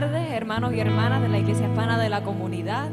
[0.00, 2.88] tardes, hermanos y hermanas de la Iglesia Hispana de la Comunidad.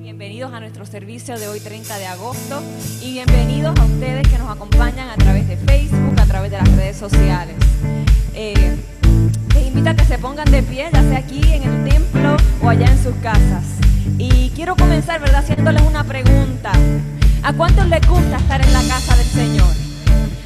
[0.00, 2.60] Bienvenidos a nuestro servicio de hoy 30 de agosto
[3.00, 6.68] y bienvenidos a ustedes que nos acompañan a través de Facebook, a través de las
[6.74, 7.54] redes sociales.
[8.34, 8.76] Eh,
[9.54, 12.68] les invito a que se pongan de pie, ya sea aquí en el templo o
[12.68, 13.62] allá en sus casas.
[14.18, 16.72] Y quiero comenzar, ¿verdad?, haciéndoles una pregunta.
[17.44, 19.72] ¿A cuántos les gusta estar en la casa del Señor?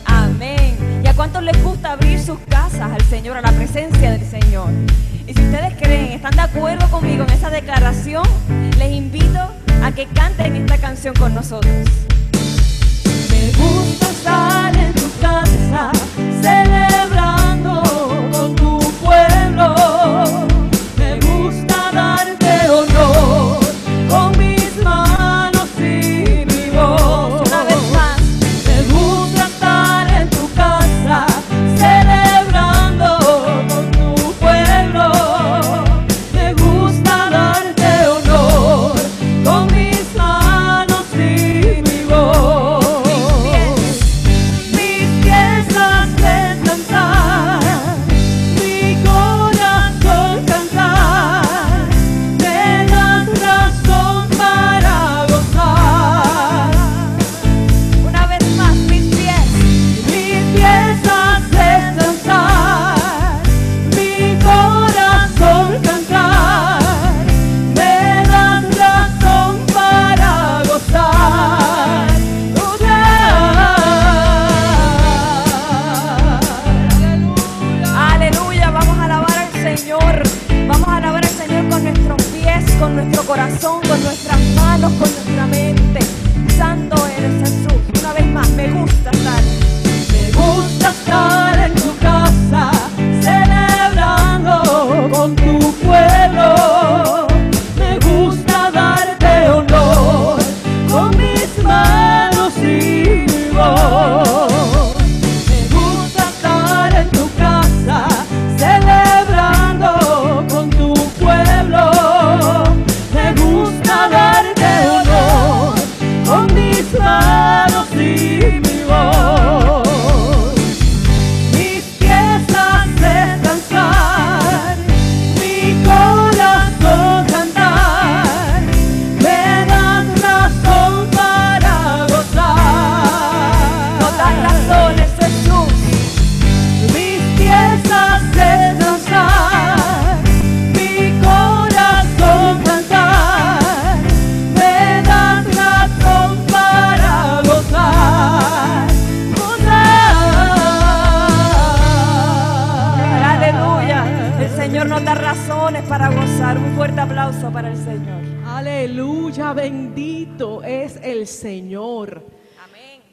[0.04, 0.76] Amén.
[1.02, 4.68] ¿Y a cuántos les gusta abrir sus casas al Señor, a la presencia del Señor?
[5.46, 8.24] Ustedes creen, están de acuerdo conmigo en esa declaración,
[8.78, 9.38] les invito
[9.84, 11.72] a que canten esta canción con nosotros.
[13.30, 15.92] Me gusta estar en tu casa,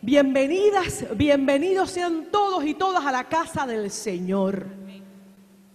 [0.06, 4.66] Bienvenidas, bienvenidos sean todos y todas a la casa del Señor.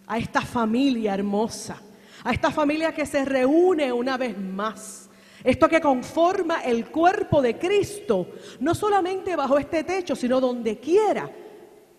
[0.06, 1.81] A esta familia hermosa,
[2.22, 5.09] a esta familia que se reúne una vez más.
[5.43, 8.28] Esto que conforma el cuerpo de Cristo,
[8.61, 11.31] no solamente bajo este techo, sino donde quiera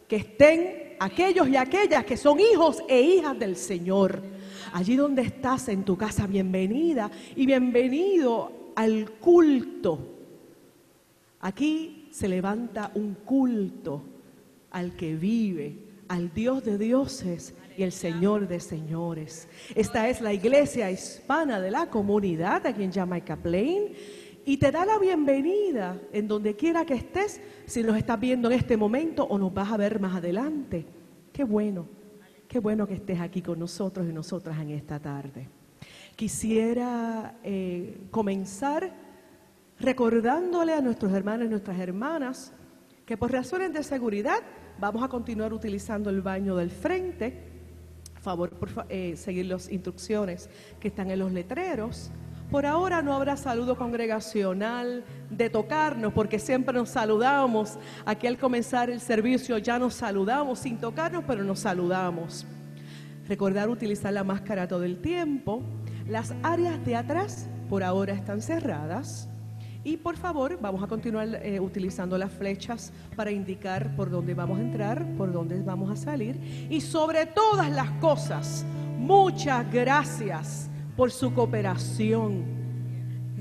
[0.08, 4.22] que estén aquellos y aquellas que son hijos e hijas del Señor.
[4.74, 9.98] Allí donde estás en tu casa, bienvenida y bienvenido al culto.
[11.42, 14.04] Aquí se levanta un culto
[14.72, 15.78] al que vive,
[16.08, 19.48] al Dios de dioses y el Señor de señores.
[19.76, 23.94] Esta es la iglesia hispana de la comunidad aquí en Jamaica Plain
[24.46, 28.58] y te da la bienvenida en donde quiera que estés, si nos estás viendo en
[28.58, 30.86] este momento o nos vas a ver más adelante.
[31.32, 31.88] Qué bueno,
[32.48, 35.48] qué bueno que estés aquí con nosotros y nosotras en esta tarde.
[36.16, 38.92] Quisiera eh, comenzar
[39.80, 42.54] recordándole a nuestros hermanos y nuestras hermanas
[43.06, 44.40] que por razones de seguridad
[44.80, 47.48] vamos a continuar utilizando el baño del frente.
[48.22, 50.50] Favor, por fa- eh, seguir las instrucciones
[50.80, 52.12] que están en los letreros.
[52.52, 57.78] Por ahora no habrá saludo congregacional de tocarnos, porque siempre nos saludamos.
[58.06, 62.46] Aquí al comenzar el servicio ya nos saludamos sin tocarnos, pero nos saludamos.
[63.28, 65.62] Recordar utilizar la máscara todo el tiempo.
[66.08, 69.30] Las áreas de atrás por ahora están cerradas.
[69.84, 74.60] Y por favor, vamos a continuar eh, utilizando las flechas para indicar por dónde vamos
[74.60, 76.68] a entrar, por dónde vamos a salir.
[76.70, 78.66] Y sobre todas las cosas,
[78.98, 82.44] muchas gracias por su cooperación.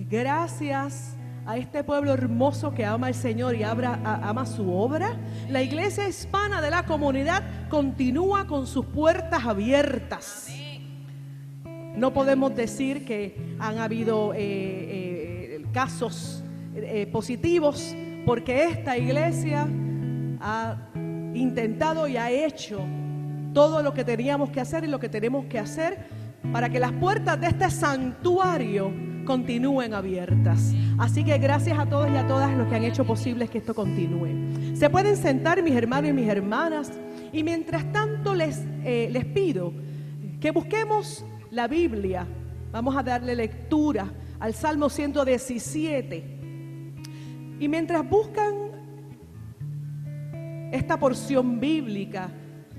[0.08, 5.16] Gracias a este pueblo hermoso que ama al Señor y ama su obra.
[5.48, 10.52] La iglesia hispana de la comunidad continúa con sus puertas abiertas.
[11.96, 15.07] No podemos decir que han habido eh, eh,
[15.78, 16.42] casos
[16.74, 17.94] eh, positivos
[18.26, 19.68] porque esta iglesia
[20.40, 20.76] ha
[21.34, 22.80] intentado y ha hecho
[23.54, 25.98] todo lo que teníamos que hacer y lo que tenemos que hacer
[26.52, 28.92] para que las puertas de este santuario
[29.24, 30.74] continúen abiertas.
[30.98, 33.72] Así que gracias a todos y a todas los que han hecho posible que esto
[33.72, 34.74] continúe.
[34.74, 36.90] Se pueden sentar mis hermanos y mis hermanas
[37.32, 39.72] y mientras tanto les, eh, les pido
[40.40, 42.26] que busquemos la Biblia.
[42.72, 46.24] Vamos a darle lectura al Salmo 117.
[47.60, 48.54] Y mientras buscan
[50.72, 52.30] esta porción bíblica,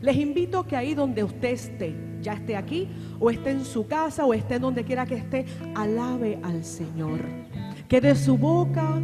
[0.01, 2.87] les invito que ahí donde usted esté, ya esté aquí
[3.19, 5.45] o esté en su casa o esté donde quiera que esté,
[5.75, 7.19] alabe al Señor.
[7.87, 9.01] Que de su boca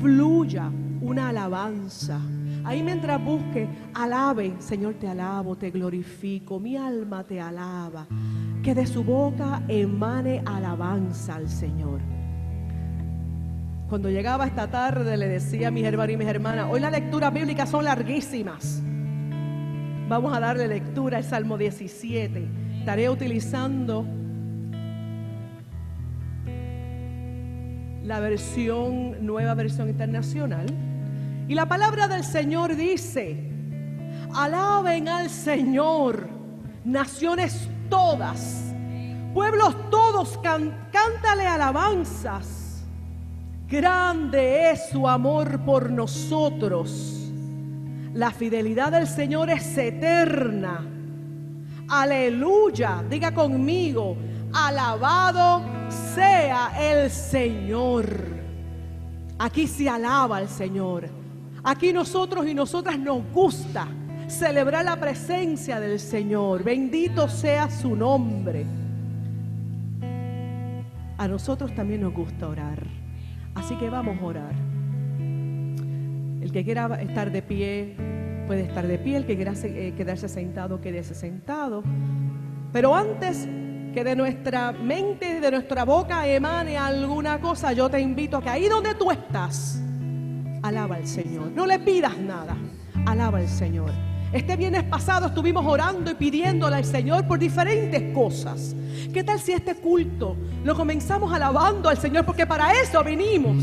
[0.00, 0.70] fluya
[1.00, 2.20] una alabanza.
[2.64, 8.06] Ahí mientras busque, alabe, Señor, te alabo, te glorifico, mi alma te alaba.
[8.64, 12.00] Que de su boca emane alabanza al Señor.
[13.90, 17.30] Cuando llegaba esta tarde le decía a mis hermanos y mis hermanas, hoy las lecturas
[17.30, 18.82] bíblicas son larguísimas.
[20.08, 22.48] Vamos a darle lectura al Salmo 17.
[22.78, 24.06] Estaré utilizando
[28.02, 30.64] la versión, nueva versión internacional.
[31.48, 33.36] Y la palabra del Señor dice,
[34.34, 36.30] alaben al Señor,
[36.86, 38.74] naciones todas,
[39.32, 42.84] pueblos todos, cántale alabanzas.
[43.68, 47.24] Grande es su amor por nosotros
[48.14, 50.86] la fidelidad del Señor es eterna.
[51.88, 53.02] Aleluya.
[53.10, 54.16] Diga conmigo,
[54.52, 55.62] alabado
[56.14, 58.06] sea el Señor.
[59.36, 61.08] Aquí se alaba al Señor.
[61.64, 63.88] Aquí nosotros y nosotras nos gusta
[64.34, 66.64] celebrar la presencia del Señor.
[66.64, 68.66] Bendito sea su nombre.
[71.16, 72.82] A nosotros también nos gusta orar.
[73.54, 74.54] Así que vamos a orar.
[76.40, 77.96] El que quiera estar de pie
[78.46, 81.82] puede estar de pie, el que quiera eh, quedarse sentado, quédese sentado.
[82.72, 83.48] Pero antes
[83.94, 88.50] que de nuestra mente, de nuestra boca emane alguna cosa, yo te invito a que
[88.50, 89.80] ahí donde tú estás,
[90.62, 91.52] alaba al Señor.
[91.52, 92.56] No le pidas nada,
[93.06, 93.92] alaba al Señor.
[94.34, 98.74] Este viernes pasado estuvimos orando y pidiéndole al Señor por diferentes cosas.
[99.12, 102.24] ¿Qué tal si este culto lo comenzamos alabando al Señor?
[102.24, 103.62] Porque para eso vinimos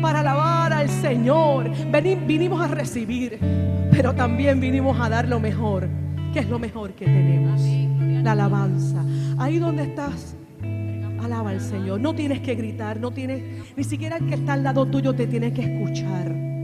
[0.00, 1.72] para alabar al Señor.
[2.24, 3.40] vinimos a recibir,
[3.90, 5.88] pero también vinimos a dar lo mejor,
[6.32, 7.60] que es lo mejor que tenemos.
[8.22, 9.04] La alabanza.
[9.38, 10.36] Ahí donde estás,
[11.20, 11.98] alaba al Señor.
[11.98, 15.26] No tienes que gritar, no tienes, ni siquiera el que está al lado tuyo te
[15.26, 16.55] tiene que escuchar.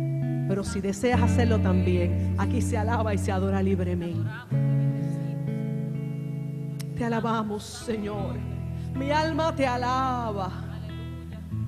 [0.49, 4.31] Pero si deseas hacerlo también, aquí se alaba y se adora libremente.
[6.97, 8.37] Te alabamos, Señor.
[8.95, 10.51] Mi alma te alaba.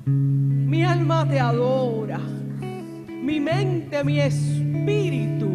[0.05, 2.19] Mi alma te adora.
[2.19, 5.49] Mi mente, mi espíritu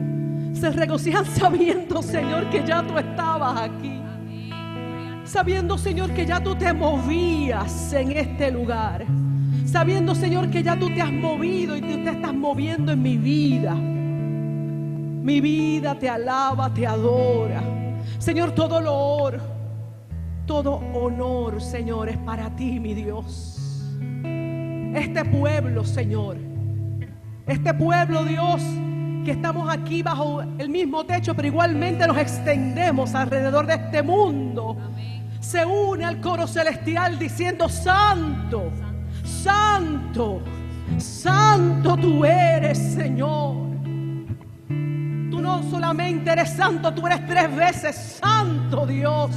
[0.52, 4.00] se regocijan sabiendo, Señor, que ya tú estabas aquí.
[5.24, 9.06] Sabiendo, Señor, que ya tú te movías en este lugar.
[9.64, 13.16] Sabiendo, Señor, que ya tú te has movido y tú te estás moviendo en mi
[13.16, 13.74] vida.
[13.74, 17.62] Mi vida te alaba, te adora.
[18.18, 19.40] Señor, todo honor,
[20.46, 23.60] todo honor, Señor, es para ti, mi Dios
[24.94, 26.36] este pueblo, Señor.
[27.46, 28.62] Este pueblo, Dios,
[29.24, 34.76] que estamos aquí bajo el mismo techo, pero igualmente nos extendemos alrededor de este mundo.
[35.40, 38.70] Se une al coro celestial diciendo, Santo,
[39.42, 40.42] Santo,
[40.99, 43.56] Santo tú eres, Señor.
[45.30, 49.30] Tú no solamente eres santo, tú eres tres veces santo, Dios.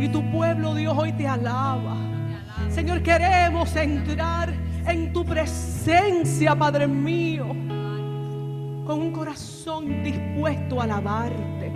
[0.00, 1.96] Y tu pueblo, Dios, hoy te alaba.
[2.70, 4.52] Señor, queremos entrar
[4.86, 7.48] en tu presencia, Padre mío,
[8.86, 11.72] con un corazón dispuesto a alabarte,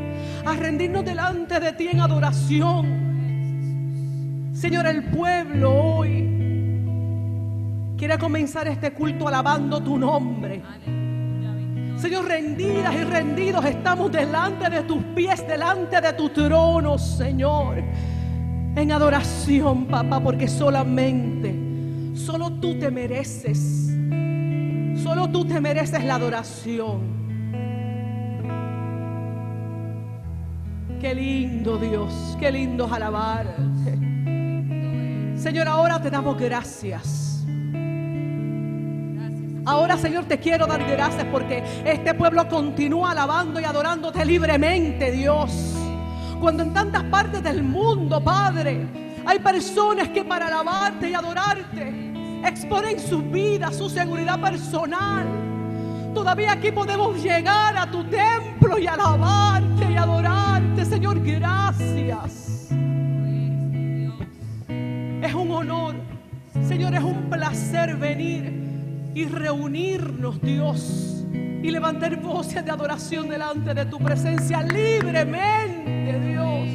[0.47, 3.09] a rendirnos delante de ti en adoración.
[4.52, 6.28] Señor, el pueblo hoy
[7.97, 10.62] quiere comenzar este culto alabando tu nombre.
[11.97, 17.83] Señor, rendidas y rendidos estamos delante de tus pies, delante de tu trono, Señor
[18.76, 21.54] en adoración, papá, porque solamente,
[22.14, 23.90] solo tú te mereces,
[25.02, 27.21] solo tú te mereces la adoración.
[31.00, 34.09] Qué lindo Dios, qué lindo es alabarte.
[35.40, 37.42] Señor, ahora te damos gracias.
[39.64, 45.50] Ahora, Señor, te quiero dar gracias porque este pueblo continúa alabando y adorándote libremente, Dios
[46.40, 48.87] Cuando en tantas partes del mundo, Padre,
[49.25, 52.11] hay personas que para alabarte y adorarte
[52.44, 55.26] exponen su vida, su seguridad personal.
[56.14, 61.20] Todavía aquí podemos llegar a tu templo y alabarte y adorarte, Señor.
[61.23, 62.50] Gracias.
[65.22, 65.94] Es un honor,
[66.66, 68.52] Señor, es un placer venir
[69.14, 76.68] y reunirnos, Dios, y levantar voces de adoración delante de tu presencia libremente, Dios.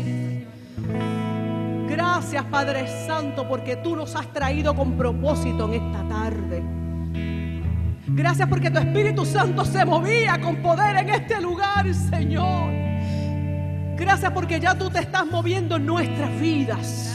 [1.89, 6.63] Gracias, Padre Santo, porque tú nos has traído con propósito en esta tarde.
[8.07, 12.71] Gracias porque tu Espíritu Santo se movía con poder en este lugar, Señor.
[13.97, 17.14] Gracias porque ya tú te estás moviendo en nuestras vidas.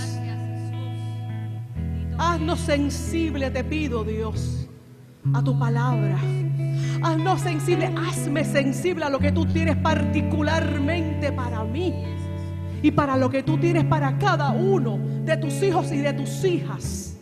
[2.23, 4.69] Haznos sensible, te pido, Dios,
[5.33, 6.19] a tu palabra.
[7.03, 11.95] Haznos sensible, hazme sensible a lo que tú tienes particularmente para mí
[12.83, 16.45] y para lo que tú tienes para cada uno de tus hijos y de tus
[16.45, 17.17] hijas.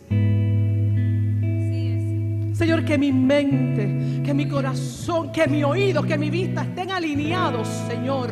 [2.51, 7.69] Señor, que mi mente, que mi corazón, que mi oído, que mi vista estén alineados,
[7.87, 8.31] Señor.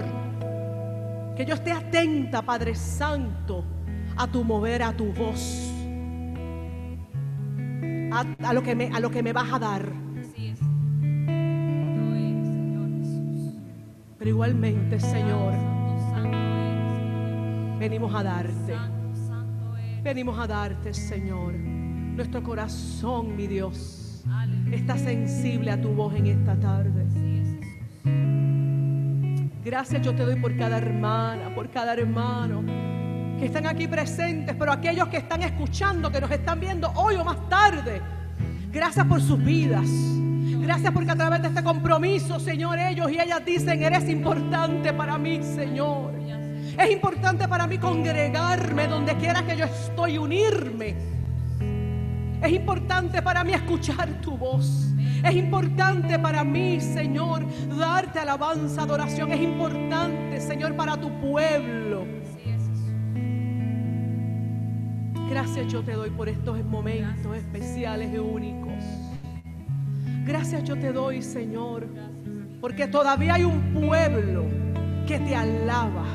[1.33, 3.63] Que yo esté atenta, Padre Santo,
[4.17, 5.66] a tu mover, a tu voz.
[8.12, 9.92] A, a lo, que me, a lo que me vas a dar.
[14.18, 15.54] Pero igualmente, Señor,
[17.80, 18.74] venimos a darte.
[20.04, 21.54] Venimos a darte, Señor.
[21.54, 24.24] Nuestro corazón, mi Dios,
[24.72, 27.06] está sensible a tu voz en esta tarde.
[29.64, 32.64] Gracias yo te doy por cada hermana, por cada hermano
[33.38, 37.24] que están aquí presentes, pero aquellos que están escuchando, que nos están viendo hoy o
[37.24, 38.01] más tarde.
[38.72, 39.88] Gracias por sus vidas.
[40.60, 45.17] Gracias porque a través de este compromiso, Señor, ellos y ellas dicen, eres importante para
[45.17, 46.13] mí, Señor.
[46.77, 50.96] Es importante para mí congregarme donde quiera que yo estoy, unirme.
[52.41, 54.88] Es importante para mí escuchar tu voz.
[55.24, 57.44] Es importante para mí, Señor,
[57.77, 59.32] darte alabanza, adoración.
[59.32, 62.06] Es importante, Señor, para tu pueblo.
[65.29, 68.84] Gracias yo te doy por estos momentos especiales y únicos.
[70.25, 71.88] Gracias yo te doy, Señor,
[72.62, 74.46] porque todavía hay un pueblo
[75.05, 76.05] que te alaba.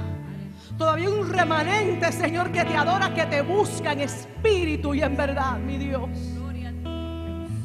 [0.79, 5.17] Todavía hay un remanente, Señor, que te adora, que te busca en espíritu y en
[5.17, 6.09] verdad, mi Dios.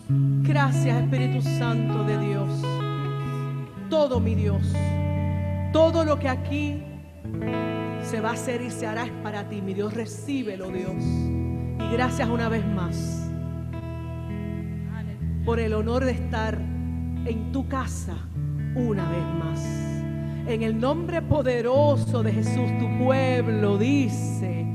[0.09, 2.49] Gracias, Espíritu Santo de Dios.
[3.89, 4.61] Todo, mi Dios,
[5.73, 6.83] todo lo que aquí
[8.03, 9.93] se va a hacer y se hará es para ti, mi Dios.
[9.93, 11.36] Recíbelo, Dios.
[11.79, 13.27] Y gracias una vez más
[15.45, 18.15] por el honor de estar en tu casa
[18.75, 19.59] una vez más.
[20.47, 24.65] En el nombre poderoso de Jesús, tu pueblo dice,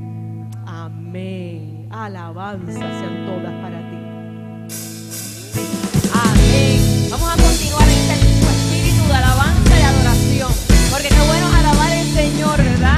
[0.65, 1.87] amén.
[1.91, 3.97] Alabanza sean todas para ti.
[6.11, 7.07] Amén.
[7.11, 10.51] Vamos a continuar en este espíritu de alabanza y adoración.
[10.91, 12.97] Porque qué bueno alabar al Señor, ¿verdad?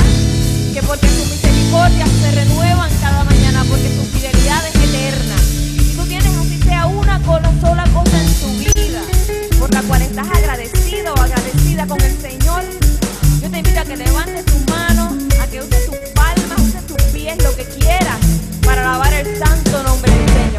[0.74, 3.35] Que porque sus misericordias se renuevan cada mañana,
[3.69, 5.36] porque su fidelidad es eterna.
[5.75, 7.24] Y si tú tienes así sea una
[7.62, 9.01] sola cosa en tu vida,
[9.60, 12.63] por la cual estás agradecido o agradecida con el Señor,
[13.41, 17.01] yo te invito a que levantes tus manos, a que uses tus palmas, uses tus
[17.13, 18.17] pies, lo que quieras,
[18.63, 20.55] para alabar el santo nombre del Señor.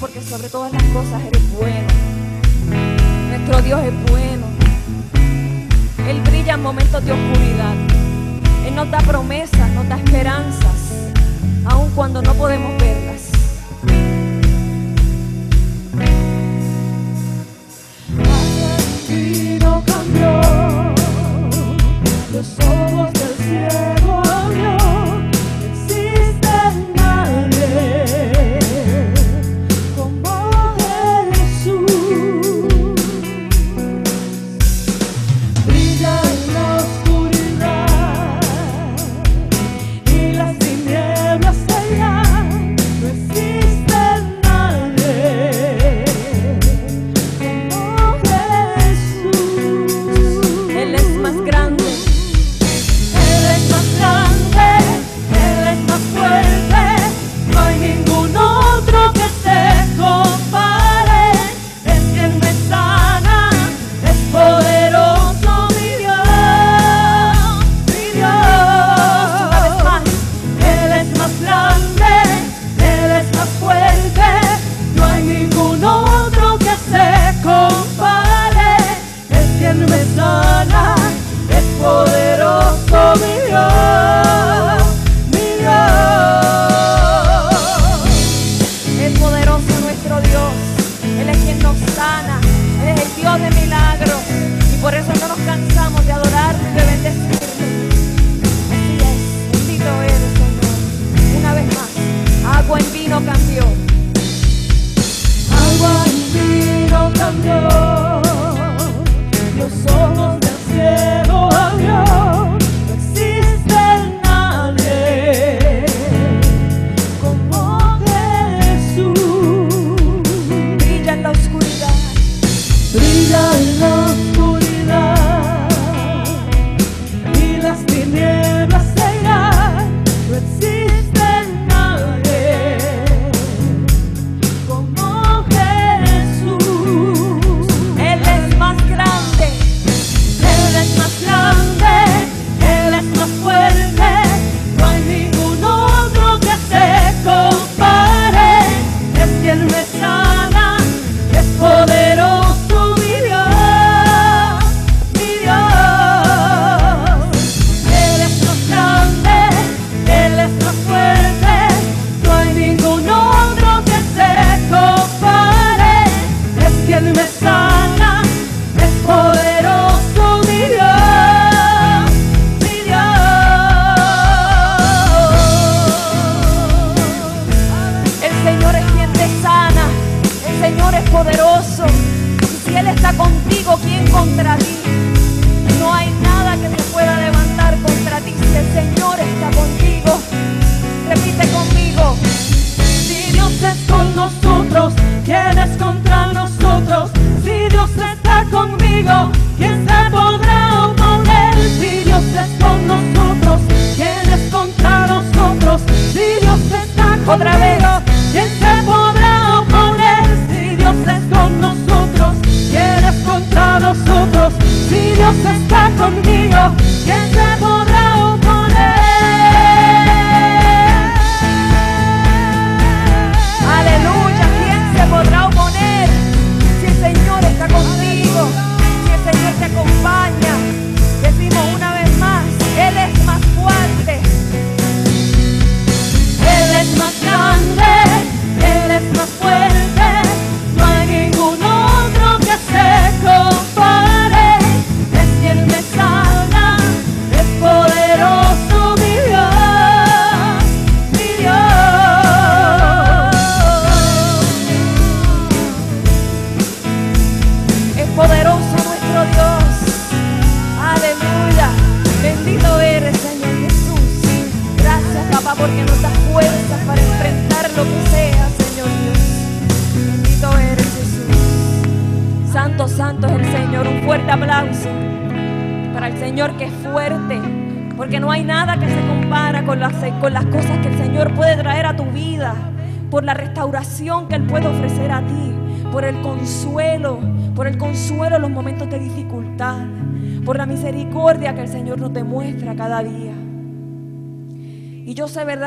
[0.00, 1.31] Porque sobre todas las cosas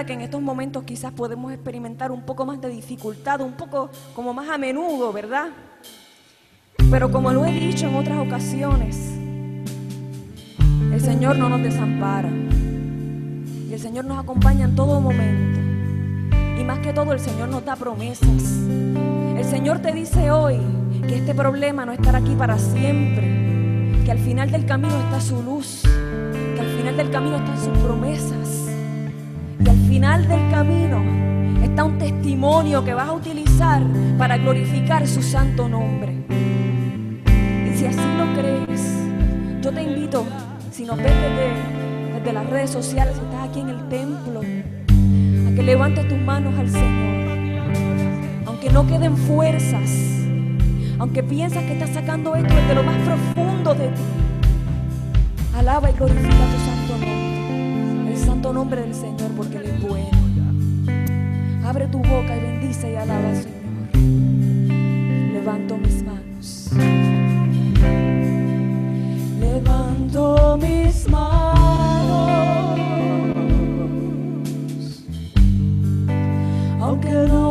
[0.04, 4.34] que en estos momentos quizás podemos experimentar un poco más de dificultad, un poco como
[4.34, 5.50] más a menudo, ¿verdad?
[6.92, 8.98] Pero como lo he dicho en otras ocasiones,
[10.92, 12.30] el Señor no nos desampara.
[12.30, 15.60] Y el Señor nos acompaña en todo momento.
[16.60, 18.28] Y más que todo, el Señor nos da promesas.
[19.38, 20.58] El Señor te dice hoy
[21.08, 24.02] que este problema no estará aquí para siempre.
[24.06, 25.82] Que al final del camino está su luz.
[25.84, 28.45] Que al final del camino están sus promesas.
[29.96, 31.02] Final del camino
[31.64, 33.82] está un testimonio que vas a utilizar
[34.18, 36.12] para glorificar su santo nombre.
[37.66, 38.94] Y si así lo crees,
[39.62, 40.26] yo te invito,
[40.70, 45.56] si nos ves desde, desde las redes sociales, si estás aquí en el templo, a
[45.56, 47.72] que levantes tus manos al Señor.
[48.48, 49.90] Aunque no queden fuerzas,
[51.00, 54.02] aunque piensas que estás sacando esto desde lo más profundo de ti,
[55.58, 57.25] alaba y glorifica tu santo nombre,
[58.46, 60.12] santo nombre del Señor, porque Él es bueno.
[61.66, 63.56] Abre tu boca y bendice y alaba al Señor.
[65.34, 66.70] Levanto mis manos.
[69.40, 72.80] Levanto mis manos,
[76.80, 77.45] aunque no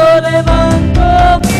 [0.00, 1.59] cuando levanto mi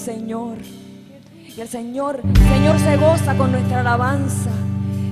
[0.00, 0.56] Señor.
[1.54, 4.48] Y el Señor, Señor se goza con nuestra alabanza.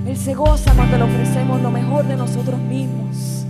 [0.07, 3.45] Él se goza cuando le ofrecemos lo mejor de nosotros mismos.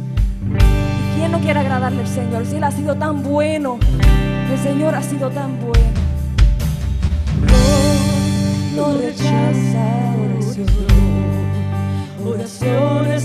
[0.46, 2.46] ¿Y quién no quiere agradarle al Señor?
[2.46, 3.80] Si Él ha sido tan bueno,
[4.52, 5.80] el Señor ha sido tan bueno.
[8.76, 10.78] No, no rechaza oración,
[12.28, 13.24] oraciones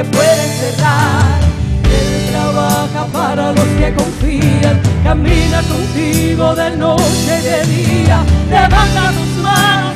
[0.00, 1.40] nadie puede cerrar.
[1.84, 8.24] Él trabaja para los que confían, camina contigo de noche y de día.
[8.48, 9.89] Levanta tus manos,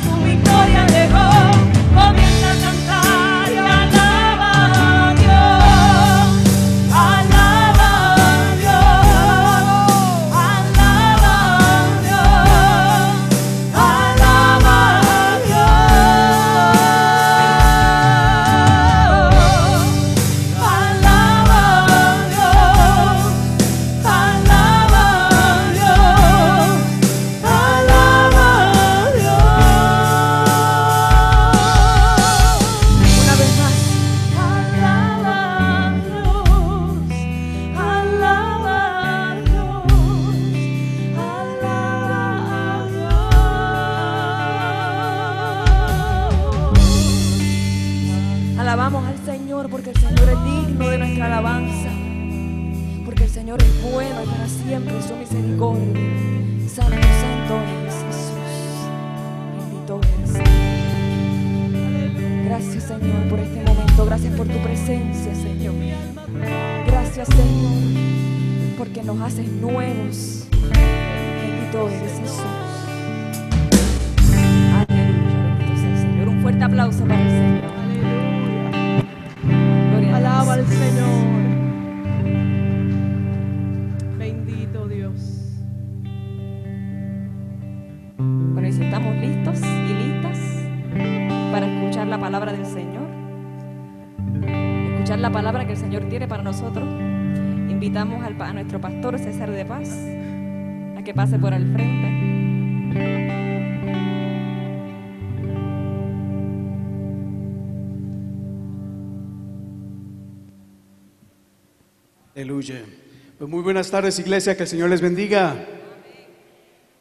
[113.65, 115.67] buenas tardes, iglesia, que el Señor les bendiga.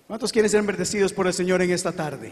[0.08, 2.32] ¿Cuántos quieren ser bendecidos por el Señor en esta tarde?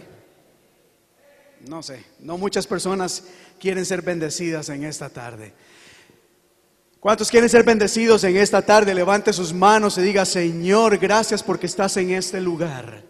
[1.67, 3.25] No sé, no muchas personas
[3.59, 5.53] quieren ser bendecidas en esta tarde.
[7.01, 8.95] ¿Cuántos quieren ser bendecidos en esta tarde?
[8.95, 13.03] Levante sus manos y diga, Señor, gracias porque estás en este lugar.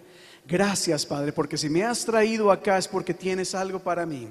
[0.48, 4.28] Gracias, Padre, porque si me has traído acá es porque tienes algo para mí.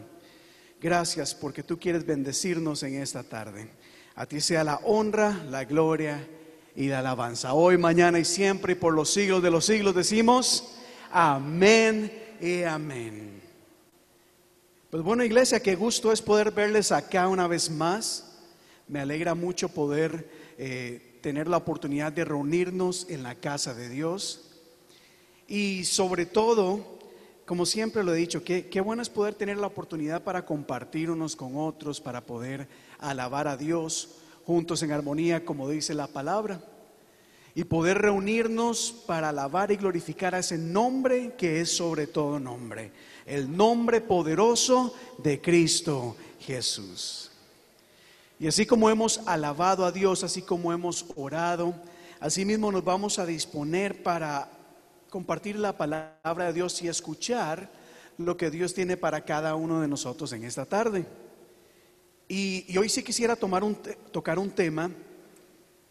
[0.80, 3.70] Gracias porque tú quieres bendecirnos en esta tarde.
[4.16, 6.26] A ti sea la honra, la gloria
[6.74, 7.54] y la alabanza.
[7.54, 10.76] Hoy, mañana y siempre y por los siglos de los siglos decimos
[11.10, 13.40] amén y amén.
[14.90, 18.38] Pues bueno, iglesia, qué gusto es poder verles acá una vez más.
[18.88, 24.50] Me alegra mucho poder eh, tener la oportunidad de reunirnos en la casa de Dios.
[25.46, 26.98] Y sobre todo,
[27.46, 31.10] como siempre lo he dicho, qué, qué bueno es poder tener la oportunidad para compartir
[31.10, 32.68] unos con otros, para poder
[32.98, 34.19] alabar a Dios
[34.50, 36.60] juntos en armonía, como dice la palabra,
[37.54, 42.90] y poder reunirnos para alabar y glorificar a ese nombre que es sobre todo nombre,
[43.26, 47.30] el nombre poderoso de Cristo Jesús.
[48.40, 51.72] Y así como hemos alabado a Dios, así como hemos orado,
[52.18, 54.50] así mismo nos vamos a disponer para
[55.10, 57.70] compartir la palabra de Dios y escuchar
[58.18, 61.06] lo que Dios tiene para cada uno de nosotros en esta tarde.
[62.32, 63.74] Y, hoy sí quisiera tomar un
[64.12, 64.88] tocar un tema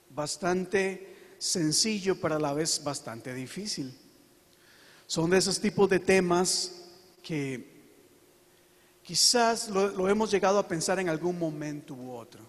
[0.09, 3.93] bastante sencillo, pero a la vez bastante difícil.
[5.05, 6.85] Son de esos tipos de temas
[7.21, 7.67] que
[9.03, 12.41] quizás lo hemos llegado a pensar en algún momento u otro.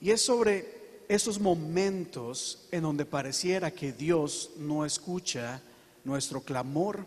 [0.00, 5.60] Y es sobre esos momentos en donde pareciera que Dios no escucha
[6.04, 7.04] nuestro clamor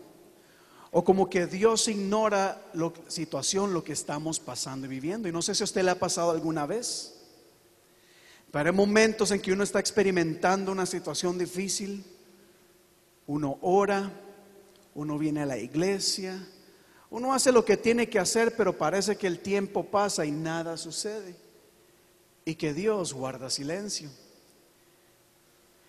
[0.91, 5.27] o como que Dios ignora la situación, lo que estamos pasando y viviendo.
[5.27, 7.13] Y no sé si a usted le ha pasado alguna vez.
[8.51, 12.05] Pero hay momentos en que uno está experimentando una situación difícil,
[13.27, 14.11] uno ora,
[14.93, 16.47] uno viene a la iglesia,
[17.09, 20.77] uno hace lo que tiene que hacer, pero parece que el tiempo pasa y nada
[20.77, 21.35] sucede.
[22.45, 24.09] Y que Dios guarda silencio.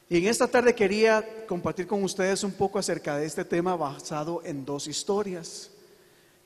[0.08, 4.40] Y en esta tarde quería compartir con ustedes un poco acerca de este tema basado
[4.44, 5.72] en dos historias.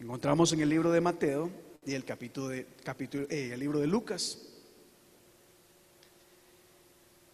[0.01, 1.51] Encontramos en el libro de Mateo
[1.85, 2.67] y el capítulo de,
[3.29, 4.39] eh, libro de Lucas.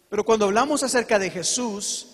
[0.09, 2.07] Pero cuando hablamos acerca de Jesús,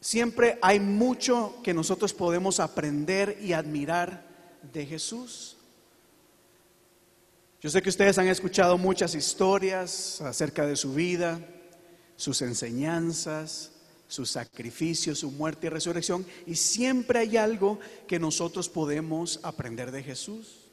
[0.00, 4.24] siempre hay mucho que nosotros podemos aprender y admirar
[4.72, 5.56] de Jesús.
[7.60, 11.40] Yo sé que ustedes han escuchado muchas historias acerca de su vida,
[12.16, 13.72] sus enseñanzas,
[14.08, 16.26] su sacrificio, su muerte y resurrección.
[16.46, 20.70] Y siempre hay algo que nosotros podemos aprender de Jesús.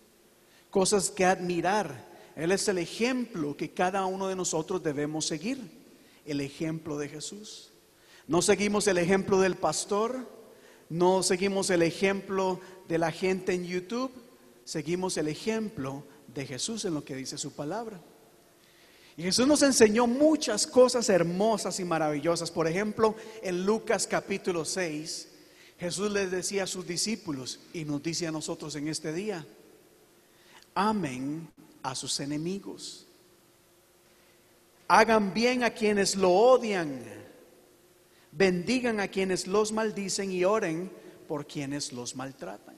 [0.70, 2.12] Cosas que admirar.
[2.36, 5.60] Él es el ejemplo que cada uno de nosotros debemos seguir.
[6.26, 7.72] El ejemplo de Jesús.
[8.28, 10.28] No seguimos el ejemplo del pastor.
[10.90, 14.12] No seguimos el ejemplo de la gente en YouTube.
[14.64, 18.02] Seguimos el ejemplo de Jesús en lo que dice su palabra.
[19.16, 22.50] Y Jesús nos enseñó muchas cosas hermosas y maravillosas.
[22.50, 25.28] Por ejemplo, en Lucas capítulo 6,
[25.80, 29.46] Jesús les decía a sus discípulos y nos dice a nosotros en este día,
[30.74, 31.48] amen
[31.84, 33.06] a sus enemigos,
[34.88, 37.04] hagan bien a quienes lo odian,
[38.32, 40.92] bendigan a quienes los maldicen y oren
[41.28, 42.76] por quienes los maltratan.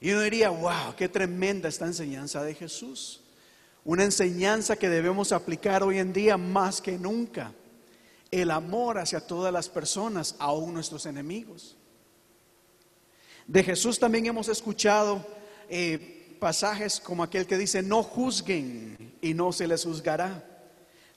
[0.00, 3.22] Y uno diría, wow, qué tremenda esta enseñanza de Jesús.
[3.84, 7.52] Una enseñanza que debemos aplicar hoy en día más que nunca.
[8.30, 11.76] El amor hacia todas las personas, aún nuestros enemigos.
[13.46, 15.24] De Jesús también hemos escuchado
[15.70, 20.44] eh, pasajes como aquel que dice, no juzguen y no se les juzgará.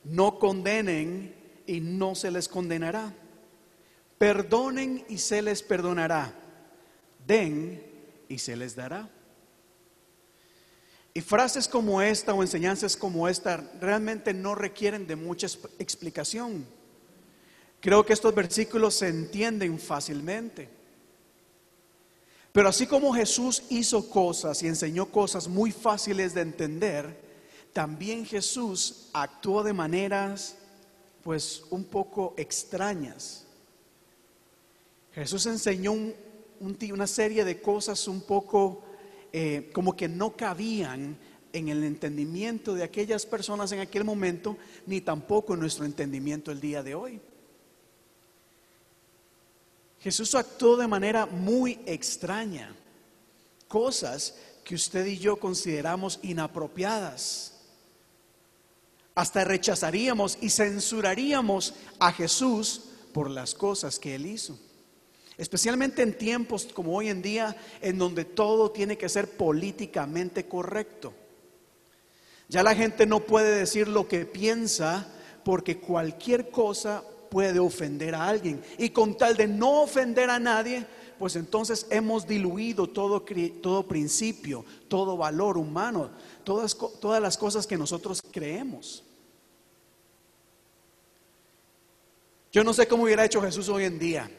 [0.03, 1.35] No condenen
[1.67, 3.13] y no se les condenará.
[4.17, 6.33] Perdonen y se les perdonará.
[7.27, 7.83] Den
[8.29, 9.09] y se les dará.
[11.13, 15.47] Y frases como esta o enseñanzas como esta realmente no requieren de mucha
[15.77, 16.65] explicación.
[17.81, 20.69] Creo que estos versículos se entienden fácilmente.
[22.53, 27.19] Pero así como Jesús hizo cosas y enseñó cosas muy fáciles de entender,
[27.73, 30.55] también Jesús actuó de maneras
[31.23, 33.45] pues un poco extrañas.
[35.13, 35.93] Jesús enseñó
[36.59, 38.83] una serie de cosas un poco
[39.33, 41.17] eh, como que no cabían
[41.53, 46.61] en el entendimiento de aquellas personas en aquel momento, ni tampoco en nuestro entendimiento el
[46.61, 47.21] día de hoy.
[49.99, 52.75] Jesús actuó de manera muy extraña,
[53.67, 57.53] cosas que usted y yo consideramos inapropiadas.
[59.13, 62.81] Hasta rechazaríamos y censuraríamos a Jesús
[63.13, 64.57] por las cosas que él hizo.
[65.41, 71.15] Especialmente en tiempos como hoy en día, en donde todo tiene que ser políticamente correcto.
[72.47, 75.11] Ya la gente no puede decir lo que piensa
[75.43, 78.61] porque cualquier cosa puede ofender a alguien.
[78.77, 80.85] Y con tal de no ofender a nadie,
[81.17, 83.25] pues entonces hemos diluido todo,
[83.63, 86.11] todo principio, todo valor humano,
[86.43, 89.03] todas, todas las cosas que nosotros creemos.
[92.51, 94.29] Yo no sé cómo hubiera hecho Jesús hoy en día.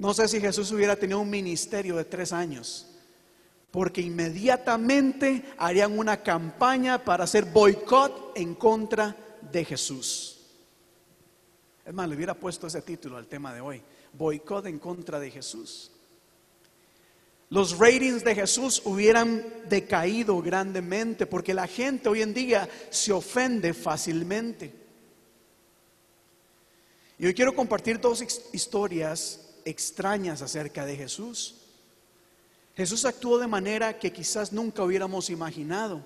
[0.00, 2.86] No sé si Jesús hubiera tenido un ministerio de tres años,
[3.70, 9.14] porque inmediatamente harían una campaña para hacer boicot en contra
[9.52, 10.40] de Jesús.
[11.84, 13.82] Es más, le hubiera puesto ese título al tema de hoy,
[14.14, 15.90] boicot en contra de Jesús.
[17.50, 23.74] Los ratings de Jesús hubieran decaído grandemente porque la gente hoy en día se ofende
[23.74, 24.72] fácilmente.
[27.18, 28.24] Y hoy quiero compartir dos
[28.54, 31.56] historias extrañas acerca de Jesús.
[32.76, 36.00] Jesús actuó de manera que quizás nunca hubiéramos imaginado,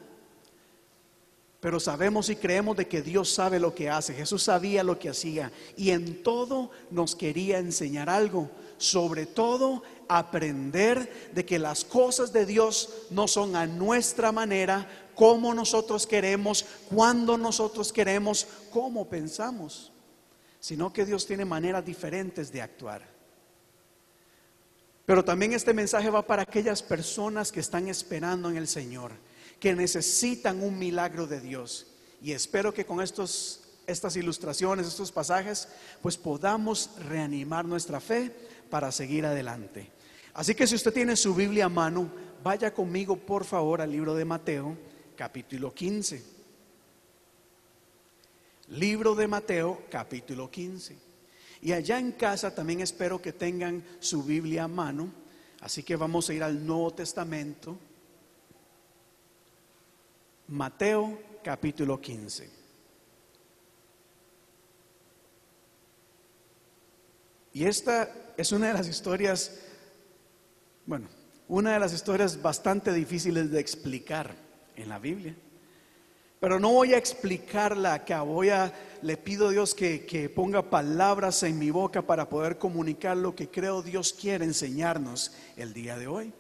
[1.61, 4.13] pero sabemos y creemos de que Dios sabe lo que hace.
[4.13, 11.31] Jesús sabía lo que hacía y en todo nos quería enseñar algo, sobre todo aprender
[11.33, 17.39] de que las cosas de Dios no son a nuestra manera, como nosotros queremos, cuando
[17.39, 19.93] nosotros queremos, como pensamos,
[20.61, 23.14] sino que Dios tiene maneras diferentes de actuar.
[25.07, 29.13] Pero también este mensaje va para aquellas personas que están esperando en el Señor,
[29.61, 31.87] que necesitan un milagro de Dios.
[32.23, 35.69] Y espero que con estos, estas ilustraciones, estos pasajes,
[36.01, 38.35] pues podamos reanimar nuestra fe
[38.71, 39.91] para seguir adelante.
[40.33, 42.11] Así que si usted tiene su Biblia a mano,
[42.43, 44.77] vaya conmigo por favor al libro de Mateo,
[45.17, 46.25] capítulo 15.
[48.69, 51.04] Libro de Mateo, capítulo 15.
[51.65, 55.11] Y allá en casa también espero que tengan su Biblia a mano.
[55.63, 57.79] Así que vamos a ir al Nuevo Testamento.
[60.49, 62.51] Mateo capítulo 15.
[67.55, 69.59] Y esta es una de las historias,
[70.85, 71.09] bueno,
[71.49, 74.37] una de las historias bastante difíciles de explicar
[74.77, 75.35] en la Biblia.
[76.41, 78.73] Pero no voy a explicarla acá, voy a,
[79.03, 83.35] le pido a Dios que, que ponga palabras en mi boca para poder comunicar lo
[83.35, 86.33] que creo Dios quiere enseñarnos el día de hoy.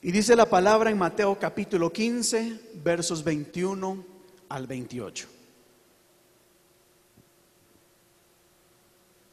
[0.00, 4.04] Y dice la palabra en Mateo capítulo 15, versos 21
[4.48, 5.28] al 28.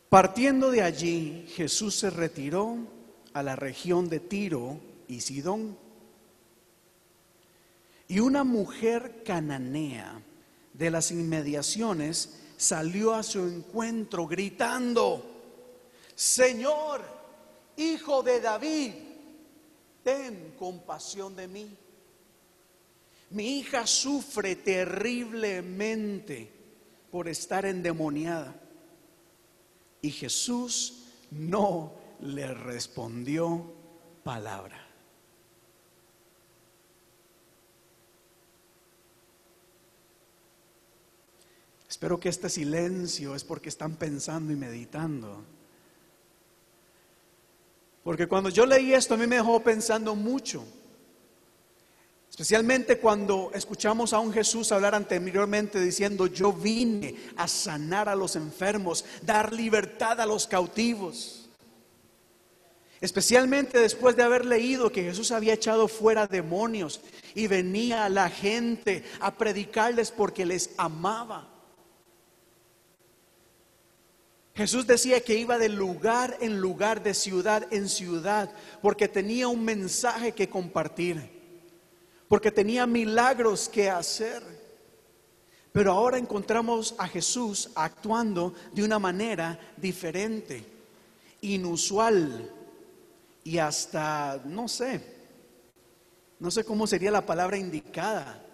[0.09, 2.77] Partiendo de allí, Jesús se retiró
[3.33, 5.77] a la región de Tiro y Sidón.
[8.09, 10.19] Y una mujer cananea
[10.73, 15.23] de las inmediaciones salió a su encuentro gritando,
[16.15, 17.03] Señor,
[17.77, 18.93] hijo de David,
[20.03, 21.77] ten compasión de mí.
[23.29, 26.51] Mi hija sufre terriblemente
[27.11, 28.59] por estar endemoniada.
[30.01, 33.71] Y Jesús no le respondió
[34.23, 34.88] palabra.
[41.99, 45.43] Espero que este silencio es porque están pensando y meditando.
[48.05, 50.63] Porque cuando yo leí esto a mí me dejó pensando mucho.
[52.29, 58.37] Especialmente cuando escuchamos a un Jesús hablar anteriormente diciendo, yo vine a sanar a los
[58.37, 61.49] enfermos, dar libertad a los cautivos.
[63.01, 67.01] Especialmente después de haber leído que Jesús había echado fuera demonios
[67.35, 71.58] y venía a la gente a predicarles porque les amaba.
[74.55, 79.63] Jesús decía que iba de lugar en lugar, de ciudad en ciudad, porque tenía un
[79.63, 81.29] mensaje que compartir,
[82.27, 84.43] porque tenía milagros que hacer.
[85.71, 90.65] Pero ahora encontramos a Jesús actuando de una manera diferente,
[91.41, 92.51] inusual
[93.43, 95.01] y hasta, no sé,
[96.39, 98.45] no sé cómo sería la palabra indicada,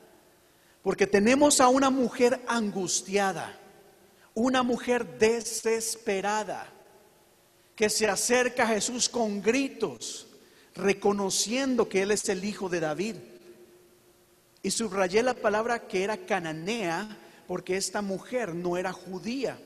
[0.83, 3.59] porque tenemos a una mujer angustiada
[4.35, 6.71] una mujer desesperada
[7.75, 10.27] que se acerca a Jesús con gritos,
[10.75, 13.15] reconociendo que Él es el hijo de David.
[14.61, 17.17] Y subrayé la palabra que era cananea
[17.47, 19.57] porque esta mujer no era judía.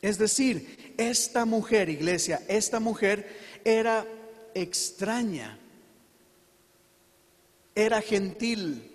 [0.00, 4.06] Es decir, esta mujer, iglesia, esta mujer era
[4.54, 5.58] extraña,
[7.74, 8.93] era gentil,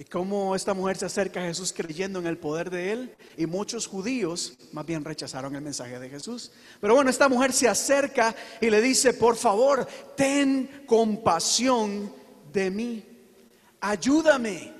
[0.00, 3.16] y cómo esta mujer se acerca a Jesús creyendo en el poder de Él.
[3.36, 6.52] Y muchos judíos más bien rechazaron el mensaje de Jesús.
[6.80, 12.14] Pero bueno, esta mujer se acerca y le dice, por favor, ten compasión
[12.52, 13.04] de mí.
[13.80, 14.72] Ayúdame.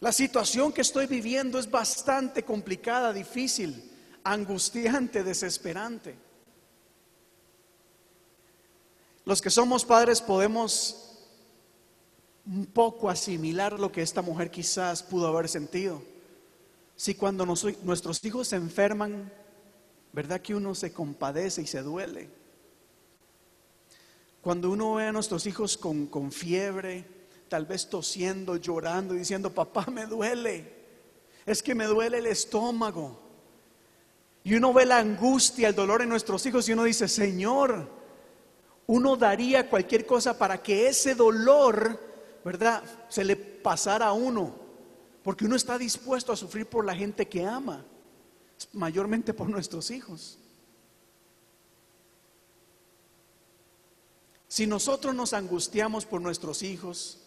[0.00, 3.92] La situación que estoy viviendo es bastante complicada, difícil,
[4.24, 6.16] angustiante, desesperante.
[9.26, 11.09] Los que somos padres podemos
[12.46, 16.02] un poco asimilar lo que esta mujer quizás pudo haber sentido.
[16.96, 19.32] Si cuando nuestros hijos se enferman,
[20.12, 22.28] ¿verdad que uno se compadece y se duele?
[24.40, 27.04] Cuando uno ve a nuestros hijos con, con fiebre,
[27.48, 30.72] tal vez tosiendo, llorando, diciendo, papá, me duele,
[31.46, 33.20] es que me duele el estómago.
[34.42, 37.88] Y uno ve la angustia, el dolor en nuestros hijos y uno dice, Señor,
[38.86, 42.09] uno daría cualquier cosa para que ese dolor
[42.44, 42.82] ¿verdad?
[43.08, 44.54] Se le pasara a uno,
[45.22, 47.84] porque uno está dispuesto a sufrir por la gente que ama,
[48.72, 50.38] mayormente por nuestros hijos.
[54.48, 57.18] Si nosotros nos angustiamos por nuestros hijos,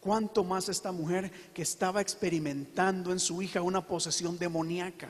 [0.00, 5.08] ¿cuánto más esta mujer que estaba experimentando en su hija una posesión demoníaca?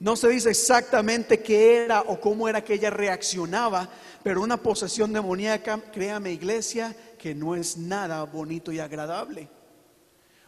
[0.00, 3.88] No se dice exactamente qué era o cómo era que ella reaccionaba,
[4.22, 9.48] pero una posesión demoníaca, créame iglesia, que no es nada bonito y agradable.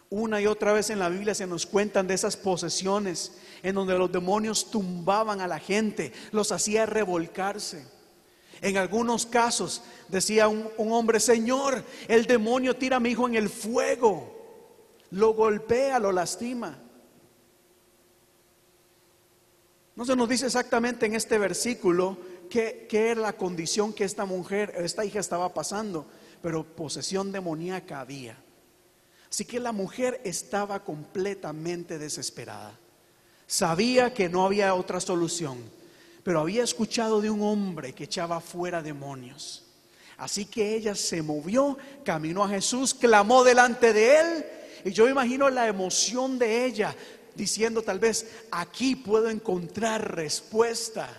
[0.09, 3.97] Una y otra vez en la Biblia se nos cuentan de esas posesiones en donde
[3.97, 7.85] los demonios tumbaban a la gente, los hacía revolcarse.
[8.61, 13.49] En algunos casos decía un, hombre, Señor, el demonio tira a mi hijo en el
[13.49, 14.37] fuego,
[15.11, 16.77] lo golpea, lo lastima.
[20.07, 22.17] No nos dice exactamente en este versículo
[22.49, 26.07] qué, qué era la condición que esta mujer, esta hija estaba pasando,
[26.41, 28.35] pero posesión demoníaca había.
[29.29, 32.73] Así que la mujer estaba completamente desesperada.
[33.45, 35.59] Sabía que no había otra solución,
[36.23, 39.65] pero había escuchado de un hombre que echaba fuera demonios.
[40.17, 44.45] Así que ella se movió, caminó a Jesús, clamó delante de él.
[44.83, 46.95] Y yo imagino la emoción de ella
[47.35, 51.09] diciendo tal vez, aquí puedo encontrar respuesta.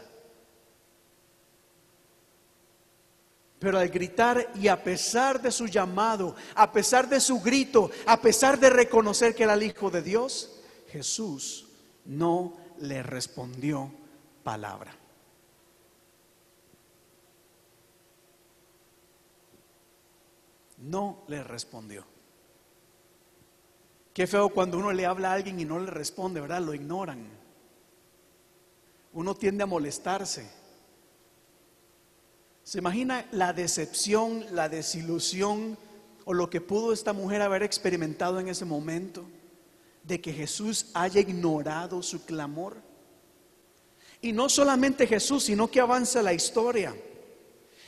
[3.58, 8.20] Pero al gritar y a pesar de su llamado, a pesar de su grito, a
[8.20, 10.50] pesar de reconocer que era el Hijo de Dios,
[10.90, 11.66] Jesús
[12.04, 13.92] no le respondió
[14.42, 14.96] palabra.
[20.78, 22.11] No le respondió.
[24.12, 26.60] Qué feo cuando uno le habla a alguien y no le responde, ¿verdad?
[26.60, 27.26] Lo ignoran.
[29.14, 30.50] Uno tiende a molestarse.
[32.62, 35.78] ¿Se imagina la decepción, la desilusión
[36.24, 39.24] o lo que pudo esta mujer haber experimentado en ese momento?
[40.04, 42.76] De que Jesús haya ignorado su clamor.
[44.20, 46.94] Y no solamente Jesús, sino que avanza la historia.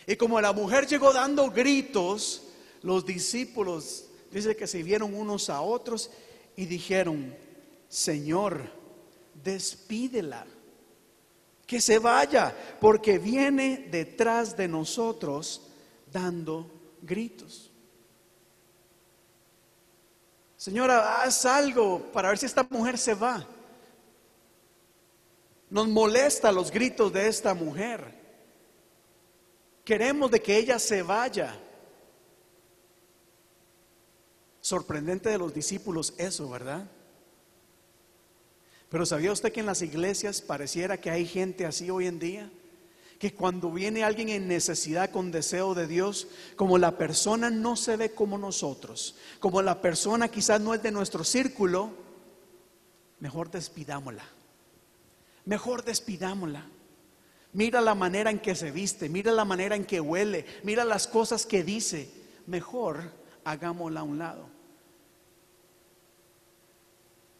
[0.07, 2.43] Y como la mujer llegó dando gritos,
[2.83, 4.07] los discípulos
[4.39, 6.11] dice que se vieron unos a otros
[6.57, 7.37] y dijeron,
[7.89, 8.62] Señor,
[9.43, 10.47] despídela,
[11.66, 15.62] que se vaya, porque viene detrás de nosotros
[16.12, 16.70] dando
[17.03, 17.70] gritos.
[20.57, 23.47] Señora, haz algo para ver si esta mujer se va.
[25.68, 28.14] Nos molesta los gritos de esta mujer.
[29.85, 31.61] Queremos de que ella se vaya.
[34.65, 36.87] Sorprendente de los discípulos eso, ¿verdad?
[38.89, 42.51] Pero ¿sabía usted que en las iglesias pareciera que hay gente así hoy en día?
[43.19, 47.99] Que cuando viene alguien en necesidad con deseo de Dios, como la persona no se
[47.99, 51.91] ve como nosotros, como la persona quizás no es de nuestro círculo,
[53.21, 54.25] mejor despidámosla.
[55.45, 56.65] Mejor despidámosla.
[57.53, 61.07] Mira la manera en que se viste, mira la manera en que huele, mira las
[61.07, 62.09] cosas que dice.
[62.47, 63.12] Mejor
[63.45, 64.54] hagámosla a un lado.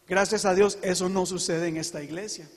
[0.07, 2.47] Gracias a Dios eso no sucede en esta iglesia.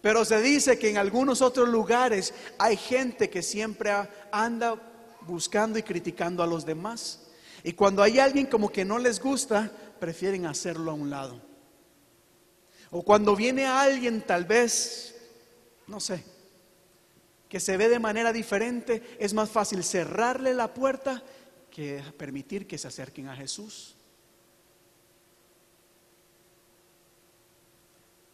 [0.00, 3.92] Pero se dice que en algunos otros lugares hay gente que siempre
[4.30, 4.80] anda
[5.22, 7.28] buscando y criticando a los demás.
[7.64, 11.42] Y cuando hay alguien como que no les gusta, prefieren hacerlo a un lado.
[12.90, 15.16] O cuando viene alguien tal vez,
[15.88, 16.24] no sé,
[17.48, 21.22] que se ve de manera diferente, es más fácil cerrarle la puerta
[21.70, 23.97] que permitir que se acerquen a Jesús.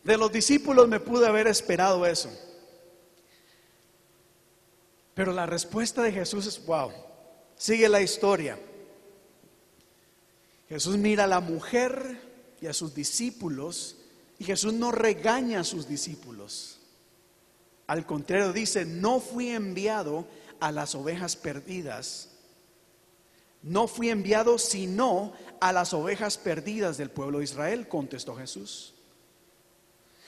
[0.04, 2.30] De los discípulos me pude haber esperado eso.
[5.14, 6.92] Pero la respuesta de Jesús es, wow,
[7.56, 8.58] sigue la historia.
[10.68, 12.20] Jesús mira a la mujer
[12.60, 13.96] y a sus discípulos
[14.38, 16.78] y Jesús no regaña a sus discípulos.
[17.86, 20.26] Al contrario, dice, no fui enviado
[20.60, 22.30] a las ovejas perdidas.
[23.62, 28.93] No fui enviado sino a las ovejas perdidas del pueblo de Israel, contestó Jesús.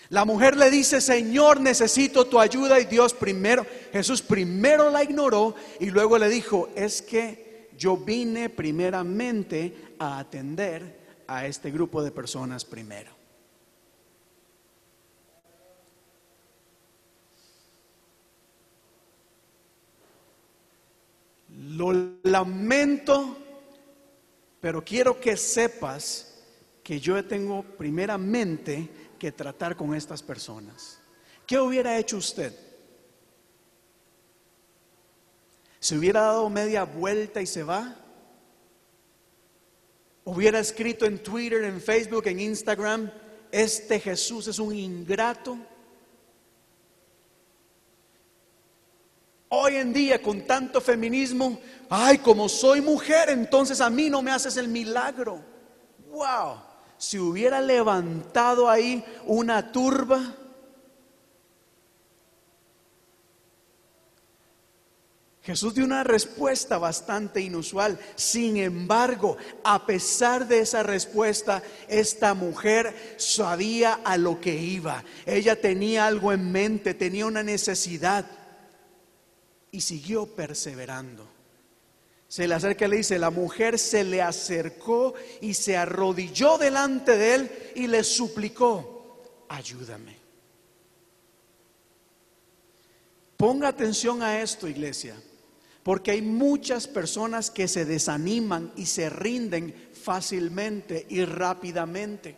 [0.09, 5.55] La mujer le dice, Señor, necesito tu ayuda y Dios primero, Jesús primero la ignoró
[5.81, 12.13] y luego le dijo, es que yo vine primeramente a atender a este grupo de
[12.13, 13.11] personas primero.
[21.49, 21.93] Lo
[22.23, 23.37] lamento,
[24.61, 26.37] pero quiero que sepas
[26.83, 28.89] que yo tengo primeramente
[29.19, 31.01] que tratar con estas personas.
[31.47, 32.53] ¿Qué hubiera hecho usted?
[35.79, 37.95] ¿Se hubiera dado media vuelta y se va?
[40.25, 43.13] ¿Hubiera escrito en Twitter, en Facebook, en Instagram,
[43.53, 45.57] este Jesús es un ingrato?
[49.49, 54.33] Hoy en día con tanto feminismo, ay, como soy mujer, entonces a mí no me
[54.33, 55.41] haces el milagro.
[56.09, 56.66] Wow
[56.99, 60.35] si hubiera levantado ahí una turba,
[65.47, 68.01] Jesús dio una respuesta bastante inusual.
[68.17, 75.05] Sin embargo, a pesar de esa respuesta, esta mujer sabía a lo que iba.
[75.25, 78.27] Ella tenía algo en mente, tenía una necesidad
[79.71, 81.36] y siguió perseverando.
[82.29, 87.17] Se le acerca y le dice, la mujer se le acercó y se arrodilló delante
[87.17, 90.17] de él y le suplicó, ayúdame.
[93.37, 95.15] Ponga atención a esto, iglesia,
[95.83, 102.37] porque hay muchas personas que se desaniman y se rinden fácilmente y rápidamente.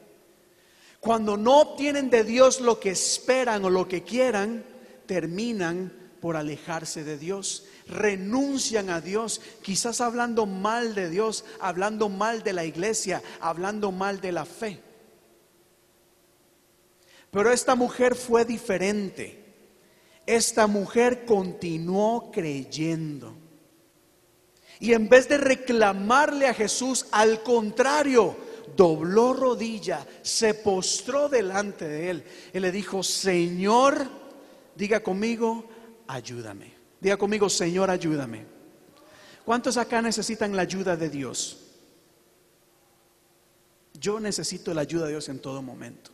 [1.00, 4.64] Cuando no obtienen de Dios lo que esperan o lo que quieran,
[5.06, 12.42] terminan por alejarse de Dios, renuncian a Dios, quizás hablando mal de Dios, hablando mal
[12.42, 14.80] de la iglesia, hablando mal de la fe.
[17.30, 19.44] Pero esta mujer fue diferente.
[20.26, 23.34] Esta mujer continuó creyendo.
[24.80, 28.36] Y en vez de reclamarle a Jesús, al contrario,
[28.76, 34.06] dobló rodilla, se postró delante de él y le dijo, Señor,
[34.76, 35.64] diga conmigo,
[36.08, 36.74] ayúdame.
[37.00, 38.44] Diga conmigo, Señor, ayúdame.
[39.44, 41.58] ¿Cuántos acá necesitan la ayuda de Dios?
[43.94, 46.10] Yo necesito la ayuda de Dios en todo momento.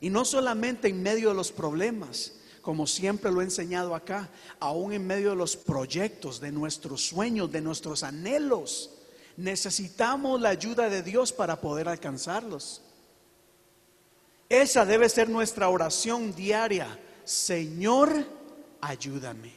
[0.00, 4.92] Y no solamente en medio de los problemas, como siempre lo he enseñado acá, aún
[4.92, 8.90] en medio de los proyectos, de nuestros sueños, de nuestros anhelos.
[9.36, 12.82] Necesitamos la ayuda de Dios para poder alcanzarlos.
[14.48, 16.98] Esa debe ser nuestra oración diaria.
[17.24, 18.26] Señor,
[18.82, 19.52] ayúdame.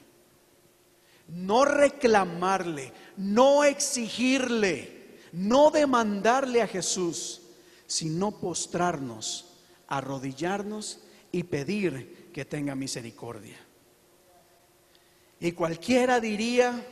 [1.27, 7.41] No reclamarle, no exigirle, no demandarle a Jesús,
[7.87, 9.57] sino postrarnos,
[9.87, 10.99] arrodillarnos
[11.31, 13.57] y pedir que tenga misericordia.
[15.39, 16.85] Y cualquiera diría,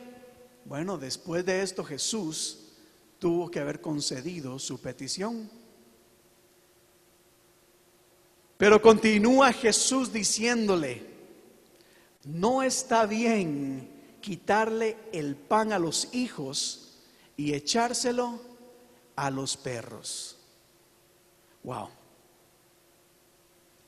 [0.64, 2.72] bueno, después de esto Jesús
[3.18, 5.48] tuvo que haber concedido su petición.
[8.56, 11.13] Pero continúa Jesús diciéndole,
[12.26, 16.98] no está bien quitarle el pan a los hijos
[17.36, 18.40] y echárselo
[19.16, 20.36] a los perros.
[21.62, 21.88] Wow.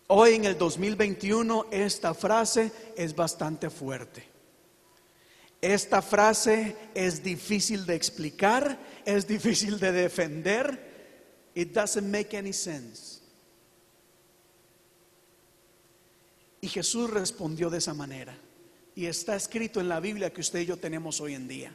[0.09, 4.25] Hoy en el 2021 esta frase es bastante fuerte.
[5.61, 10.87] Esta frase es difícil de explicar, es difícil de defender.
[11.55, 13.16] It doesn't make any sense.
[16.67, 18.37] Y Jesús respondió de esa manera.
[18.97, 21.73] Y está escrito en la Biblia que usted y yo tenemos hoy en día.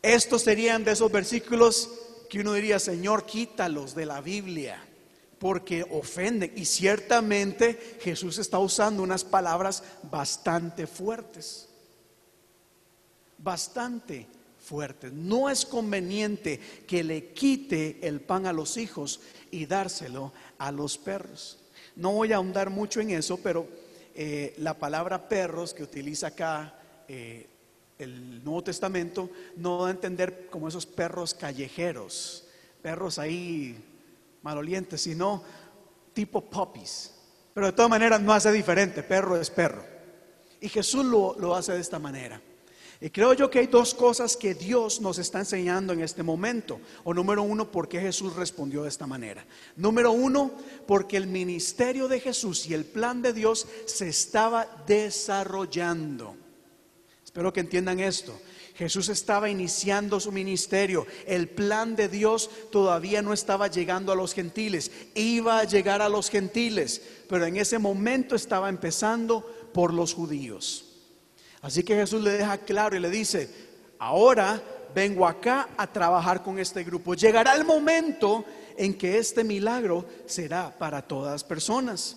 [0.00, 1.90] Estos serían de esos versículos
[2.28, 4.80] que uno diría, Señor, quítalos de la Biblia,
[5.40, 6.52] porque ofenden.
[6.54, 11.68] Y ciertamente Jesús está usando unas palabras bastante fuertes.
[13.36, 14.28] Bastante
[14.64, 15.12] fuertes.
[15.12, 19.18] No es conveniente que le quite el pan a los hijos
[19.50, 21.56] y dárselo a los perros.
[22.00, 23.66] No voy a ahondar mucho en eso, pero
[24.14, 26.74] eh, la palabra perros que utiliza acá
[27.06, 27.46] eh,
[27.98, 32.48] el Nuevo Testamento no da a entender como esos perros callejeros,
[32.80, 33.84] perros ahí
[34.40, 35.44] malolientes, sino
[36.14, 37.14] tipo puppies.
[37.52, 39.84] Pero de todas maneras no hace diferente, perro es perro.
[40.58, 42.40] Y Jesús lo, lo hace de esta manera.
[43.02, 46.80] Y creo yo que hay dos cosas que Dios nos está enseñando en este momento.
[47.04, 49.46] O número uno, ¿por qué Jesús respondió de esta manera?
[49.76, 50.52] Número uno,
[50.86, 56.36] porque el ministerio de Jesús y el plan de Dios se estaba desarrollando.
[57.24, 58.38] Espero que entiendan esto.
[58.74, 61.06] Jesús estaba iniciando su ministerio.
[61.26, 64.90] El plan de Dios todavía no estaba llegando a los gentiles.
[65.14, 70.89] Iba a llegar a los gentiles, pero en ese momento estaba empezando por los judíos.
[71.62, 73.50] Así que Jesús le deja claro y le dice,
[73.98, 74.62] ahora
[74.94, 77.14] vengo acá a trabajar con este grupo.
[77.14, 78.44] Llegará el momento
[78.76, 82.16] en que este milagro será para todas las personas.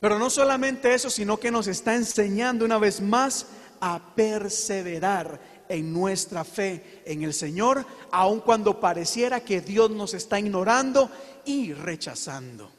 [0.00, 3.46] Pero no solamente eso, sino que nos está enseñando una vez más
[3.80, 10.38] a perseverar en nuestra fe en el Señor, aun cuando pareciera que Dios nos está
[10.38, 11.10] ignorando
[11.44, 12.70] y rechazando.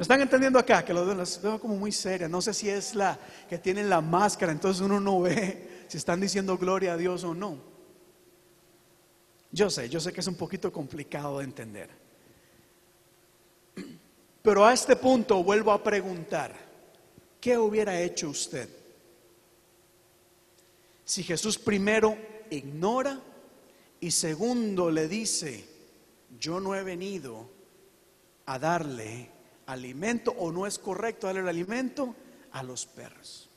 [0.00, 0.82] ¿Me están entendiendo acá?
[0.82, 2.26] Que los veo como muy seria.
[2.26, 3.18] No sé si es la
[3.50, 7.34] que tienen la máscara, entonces uno no ve si están diciendo gloria a Dios o
[7.34, 7.58] no.
[9.52, 11.90] Yo sé, yo sé que es un poquito complicado de entender.
[14.40, 16.54] Pero a este punto vuelvo a preguntar,
[17.38, 18.70] ¿qué hubiera hecho usted?
[21.04, 22.16] Si Jesús primero
[22.48, 23.20] ignora
[24.00, 25.62] y segundo le dice,
[26.38, 27.50] yo no he venido
[28.46, 29.39] a darle
[29.70, 32.14] alimento o no es correcto darle el alimento
[32.52, 33.48] a los perros.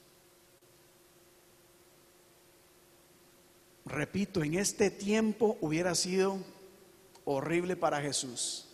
[3.86, 6.38] Repito, en este tiempo hubiera sido
[7.26, 8.70] horrible para Jesús,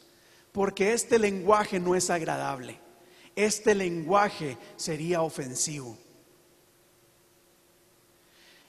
[0.51, 2.79] porque este lenguaje no es agradable,
[3.35, 5.97] este lenguaje sería ofensivo.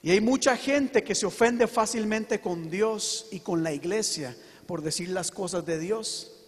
[0.03, 4.35] Y hay mucha gente que se ofende fácilmente con Dios y con la iglesia
[4.67, 6.40] por decir las cosas de Dios.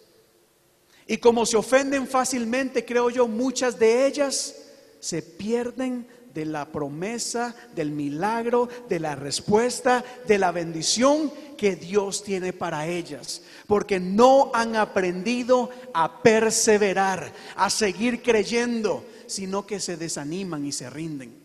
[1.07, 4.55] Y como se ofenden fácilmente, creo yo, muchas de ellas
[4.99, 12.23] se pierden de la promesa, del milagro, de la respuesta, de la bendición que Dios
[12.23, 13.43] tiene para ellas.
[13.67, 20.89] Porque no han aprendido a perseverar, a seguir creyendo, sino que se desaniman y se
[20.89, 21.43] rinden.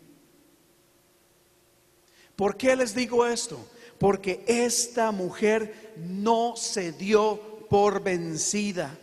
[2.35, 3.59] ¿Por qué les digo esto?
[3.99, 8.97] Porque esta mujer no se dio por vencida.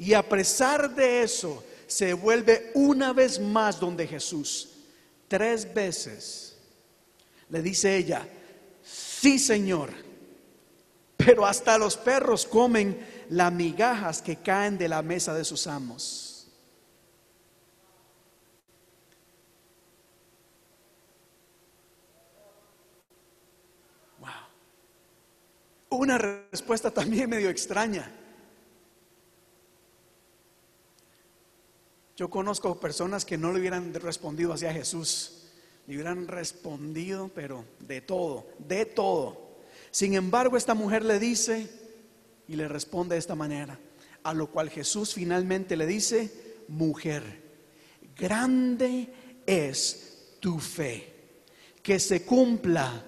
[0.00, 4.70] Y a pesar de eso, se vuelve una vez más donde Jesús.
[5.28, 6.56] Tres veces
[7.50, 8.26] le dice ella,
[8.82, 9.90] sí Señor,
[11.18, 16.48] pero hasta los perros comen las migajas que caen de la mesa de sus amos.
[24.18, 24.30] Wow.
[25.90, 28.19] Una respuesta también medio extraña.
[32.20, 35.46] Yo conozco personas que no le hubieran respondido hacia Jesús,
[35.86, 39.62] le hubieran respondido, pero de todo, de todo.
[39.90, 41.70] Sin embargo, esta mujer le dice
[42.46, 43.80] y le responde de esta manera,
[44.22, 47.22] a lo cual Jesús finalmente le dice, mujer,
[48.14, 51.14] grande es tu fe,
[51.82, 53.02] que se cumpla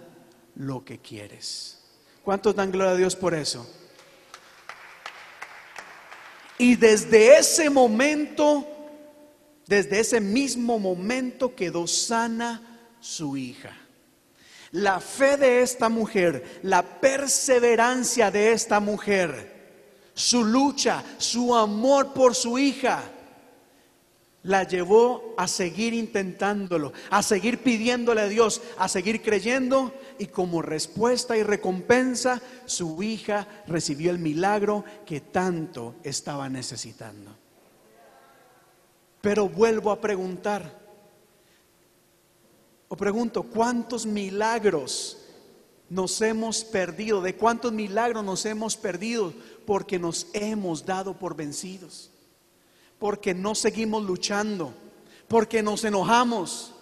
[0.55, 1.83] lo que quieres.
[2.25, 3.71] ¿Cuántos dan gloria a Dios por eso?
[6.57, 8.72] Y desde ese momento
[9.73, 12.61] desde ese mismo momento quedó sana
[13.01, 13.75] su hija.
[14.73, 22.35] La fe de esta mujer, la perseverancia de esta mujer, su lucha, su amor por
[22.35, 23.03] su hija,
[24.43, 30.61] la llevó a seguir intentándolo, a seguir pidiéndole a Dios, a seguir creyendo y como
[30.61, 37.42] respuesta y recompensa su hija recibió el milagro que tanto estaba necesitando.
[39.23, 40.79] Pero vuelvo a preguntar,
[42.89, 45.17] o pregunto, ¿cuántos milagros
[45.89, 47.23] nos hemos perdido?
[47.23, 49.33] ¿De cuántos milagros nos hemos perdido?
[49.65, 52.11] Porque nos hemos dado por vencidos,
[52.99, 54.75] porque no seguimos luchando,
[55.29, 56.75] porque nos enojamos.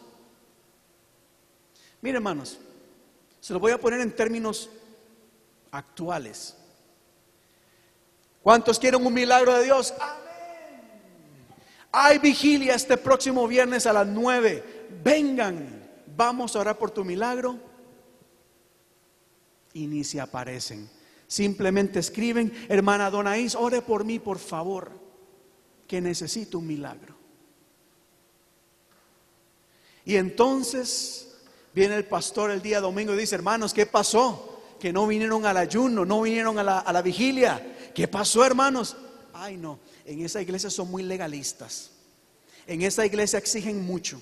[2.01, 2.59] Mire hermanos,
[3.39, 4.71] se lo voy a poner en términos
[5.71, 6.57] actuales.
[8.43, 9.93] ¿Cuántos quieren un milagro de Dios?
[11.93, 14.89] Hay vigilia este próximo viernes a las 9.
[15.03, 17.59] Vengan, vamos a orar por tu milagro.
[19.73, 20.89] Y ni se aparecen.
[21.27, 24.91] Simplemente escriben, hermana Donaís, ore por mí, por favor,
[25.87, 27.15] que necesito un milagro.
[30.05, 31.37] Y entonces
[31.73, 34.63] viene el pastor el día domingo y dice, hermanos, ¿qué pasó?
[34.81, 37.93] Que no vinieron al ayuno, no vinieron a la, a la vigilia.
[37.95, 38.97] ¿Qué pasó, hermanos?
[39.33, 39.79] Ay, no,
[40.11, 41.93] en esa iglesia son muy legalistas.
[42.67, 44.21] En esa iglesia exigen mucho.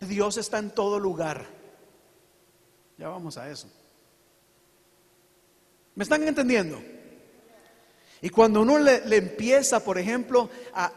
[0.00, 1.46] Dios está en todo lugar.
[2.98, 3.68] Ya vamos a eso.
[5.94, 6.82] ¿Me están entendiendo?
[8.20, 10.92] Y cuando uno le, empieza, por ejemplo, a,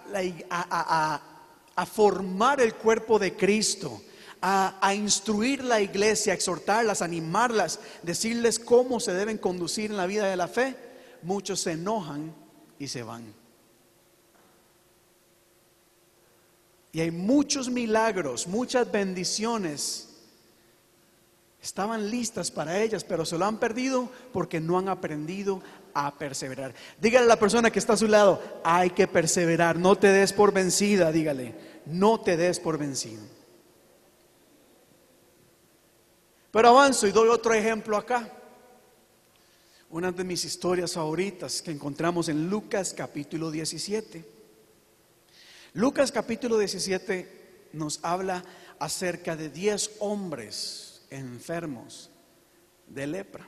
[0.49, 4.01] a, formar el cuerpo de Cristo,
[4.41, 10.27] a, instruir la iglesia, a exhortarlas, animarlas, decirles cómo se deben conducir en la vida
[10.27, 10.90] de la fe,
[11.23, 12.33] muchos se enojan
[12.79, 13.33] y se van.
[16.91, 20.09] Y hay muchos milagros, muchas bendiciones.
[21.61, 25.61] Estaban listas para ellas, pero se lo han perdido porque no han aprendido
[25.93, 26.73] a perseverar.
[26.99, 30.33] Dígale a la persona que está a su lado, hay que perseverar, no te des
[30.33, 31.55] por vencida, dígale,
[31.85, 33.21] no te des por vencido.
[36.51, 38.40] Pero avanzo y doy otro ejemplo acá.
[39.91, 44.23] Una de mis historias favoritas que encontramos en Lucas capítulo 17.
[45.73, 48.41] Lucas capítulo 17 nos habla
[48.79, 52.09] acerca de 10 hombres enfermos
[52.87, 53.45] de lepra.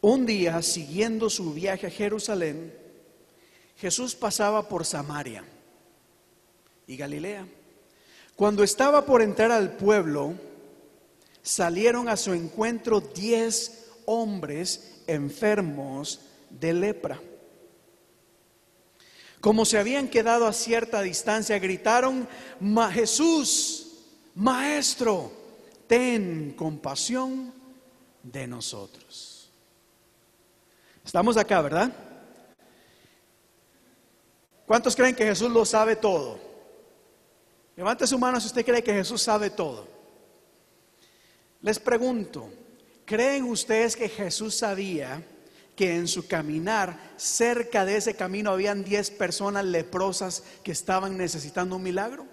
[0.00, 2.74] Un día, siguiendo su viaje a Jerusalén,
[3.76, 5.44] Jesús pasaba por Samaria
[6.88, 7.46] y Galilea.
[8.40, 10.32] Cuando estaba por entrar al pueblo,
[11.42, 17.20] salieron a su encuentro diez hombres enfermos de lepra.
[19.42, 22.26] Como se habían quedado a cierta distancia, gritaron,
[22.94, 25.30] Jesús, Maestro,
[25.86, 27.52] ten compasión
[28.22, 29.50] de nosotros.
[31.04, 31.92] Estamos acá, ¿verdad?
[34.66, 36.49] ¿Cuántos creen que Jesús lo sabe todo?
[37.76, 39.86] Levante su mano si usted cree que Jesús sabe todo.
[41.62, 42.50] Les pregunto,
[43.04, 45.22] ¿creen ustedes que Jesús sabía
[45.76, 51.76] que en su caminar, cerca de ese camino, habían 10 personas leprosas que estaban necesitando
[51.76, 52.26] un milagro?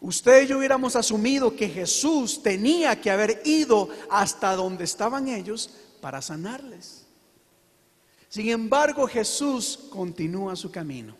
[0.00, 5.70] Usted y yo hubiéramos asumido que Jesús tenía que haber ido hasta donde estaban ellos
[6.00, 7.06] para sanarles.
[8.28, 11.19] Sin embargo, Jesús continúa su camino.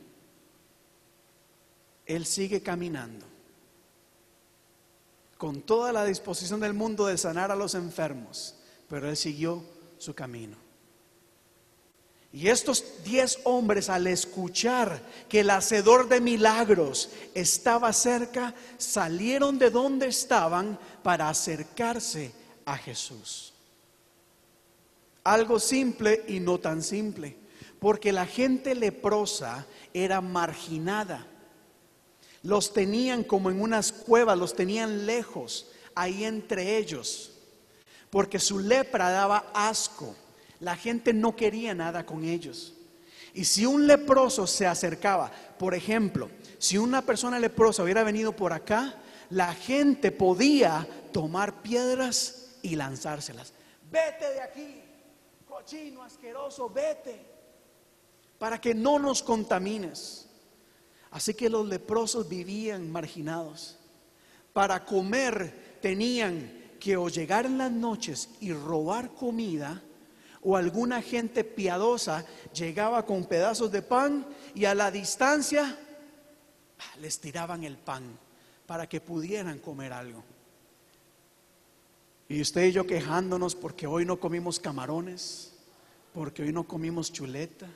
[2.10, 3.24] Él sigue caminando
[5.38, 8.56] con toda la disposición del mundo de sanar a los enfermos,
[8.88, 9.62] pero él siguió
[9.96, 10.56] su camino.
[12.32, 19.70] Y estos diez hombres al escuchar que el hacedor de milagros estaba cerca, salieron de
[19.70, 22.32] donde estaban para acercarse
[22.64, 23.52] a Jesús.
[25.22, 27.36] Algo simple y no tan simple,
[27.78, 31.29] porque la gente leprosa era marginada.
[32.42, 37.32] Los tenían como en unas cuevas, los tenían lejos, ahí entre ellos,
[38.08, 40.14] porque su lepra daba asco.
[40.60, 42.74] La gente no quería nada con ellos.
[43.32, 48.52] Y si un leproso se acercaba, por ejemplo, si una persona leprosa hubiera venido por
[48.52, 48.96] acá,
[49.30, 53.52] la gente podía tomar piedras y lanzárselas.
[53.90, 54.82] Vete de aquí,
[55.48, 57.24] cochino, asqueroso, vete,
[58.38, 60.26] para que no nos contamines.
[61.10, 63.76] Así que los leprosos vivían marginados.
[64.52, 69.82] Para comer tenían que o llegar en las noches y robar comida,
[70.42, 75.78] o alguna gente piadosa llegaba con pedazos de pan y a la distancia
[76.78, 78.18] ah, les tiraban el pan
[78.66, 80.24] para que pudieran comer algo.
[82.28, 85.52] Y usted y yo quejándonos porque hoy no comimos camarones,
[86.14, 87.66] porque hoy no comimos chuleta.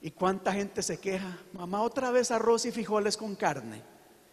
[0.00, 1.38] ¿Y cuánta gente se queja?
[1.52, 3.82] Mamá, otra vez arroz y frijoles con carne,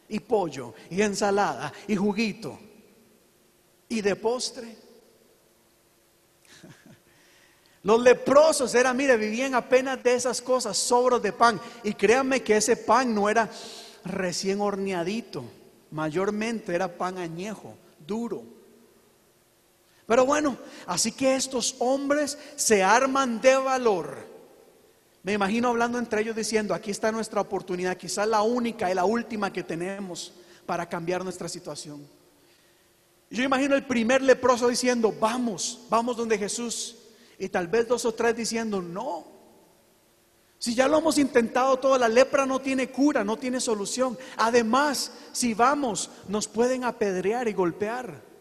[0.09, 2.59] y pollo, y ensalada, y juguito.
[3.89, 4.75] Y de postre.
[7.83, 11.59] Los leprosos eran, mire, vivían apenas de esas cosas, sobros de pan.
[11.83, 13.49] Y créanme que ese pan no era
[14.05, 15.43] recién horneadito,
[15.91, 18.43] mayormente era pan añejo, duro.
[20.05, 24.32] Pero bueno, así que estos hombres se arman de valor.
[25.23, 29.05] Me imagino hablando entre ellos diciendo, aquí está nuestra oportunidad, quizás la única y la
[29.05, 30.33] última que tenemos
[30.65, 32.05] para cambiar nuestra situación.
[33.29, 36.97] Yo imagino el primer leproso diciendo, vamos, vamos donde Jesús.
[37.39, 39.25] Y tal vez dos o tres diciendo, no.
[40.59, 44.17] Si ya lo hemos intentado todo, la lepra no tiene cura, no tiene solución.
[44.37, 48.32] Además, si vamos, nos pueden apedrear y golpear.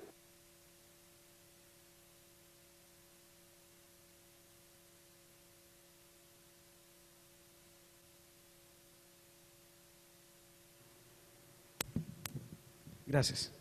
[13.12, 13.52] Gracias.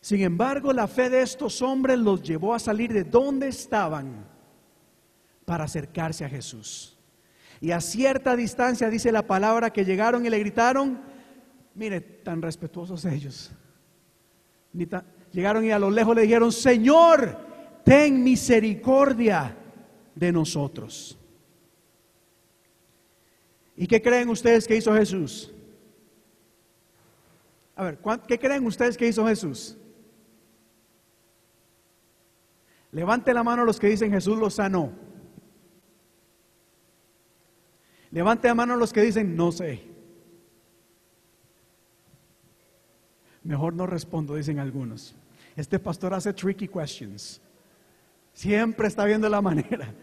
[0.00, 4.26] Sin embargo, la fe de estos hombres los llevó a salir de donde estaban
[5.44, 6.98] para acercarse a Jesús.
[7.60, 11.00] Y a cierta distancia dice la palabra que llegaron y le gritaron,
[11.76, 13.52] mire, tan respetuosos ellos.
[15.30, 17.38] llegaron y a lo lejos le dijeron, Señor,
[17.84, 19.56] ten misericordia
[20.16, 21.16] de nosotros.
[23.76, 25.52] ¿Y qué creen ustedes que hizo Jesús?
[27.80, 29.74] A ver, ¿qué creen ustedes que hizo Jesús?
[32.92, 34.92] Levante la mano los que dicen Jesús los sanó.
[38.10, 39.82] Levante la mano los que dicen no sé.
[43.44, 45.14] Mejor no respondo, dicen algunos.
[45.56, 47.40] Este pastor hace tricky questions.
[48.34, 49.94] Siempre está viendo la manera.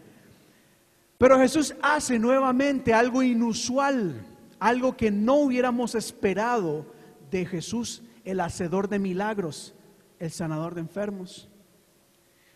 [1.16, 4.26] Pero Jesús hace nuevamente algo inusual,
[4.58, 6.97] algo que no hubiéramos esperado
[7.30, 9.74] de Jesús, el hacedor de milagros,
[10.18, 11.48] el sanador de enfermos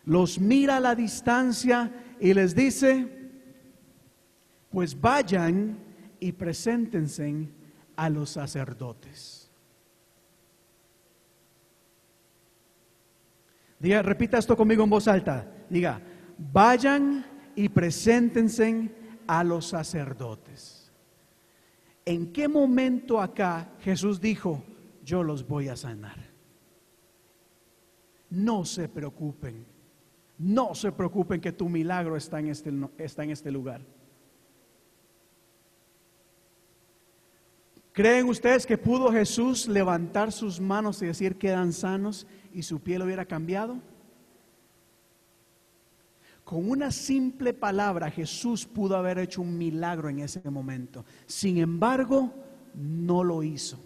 [0.05, 3.09] los mira a la distancia y les dice,
[4.71, 5.79] pues vayan
[6.19, 7.49] y preséntense
[7.97, 9.51] a los sacerdotes.
[13.79, 15.47] Diga, repita esto conmigo en voz alta.
[15.69, 16.01] Diga,
[16.39, 17.25] vayan
[17.57, 18.91] y preséntense
[19.27, 20.82] a los sacerdotes.
[22.05, 24.63] ¿En qué momento acá Jesús dijo,
[25.05, 26.31] yo los voy a sanar?
[28.31, 29.73] No se preocupen
[30.43, 33.81] no se preocupen que tu milagro está en este, este lugar.
[37.93, 43.03] ¿Creen ustedes que pudo Jesús levantar sus manos y decir quedan sanos y su piel
[43.03, 43.79] hubiera cambiado?
[46.53, 51.03] Con una simple palabra Jesús pudo haber hecho un milagro en ese momento.
[51.25, 52.31] Sin embargo,
[52.75, 53.83] no lo hizo.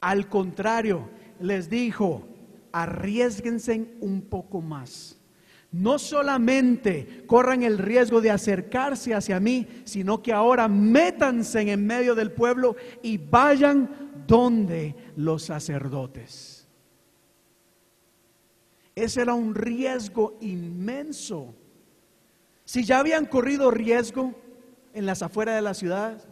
[0.00, 2.26] Al contrario, les dijo,
[2.72, 5.20] arriesguense un poco más.
[5.70, 12.14] No solamente corran el riesgo de acercarse hacia mí, sino que ahora métanse en medio
[12.14, 16.53] del pueblo y vayan donde los sacerdotes.
[18.94, 21.54] Ese era un riesgo inmenso.
[22.64, 24.34] Si ya habían corrido riesgo
[24.92, 26.24] en las afueras de la ciudad,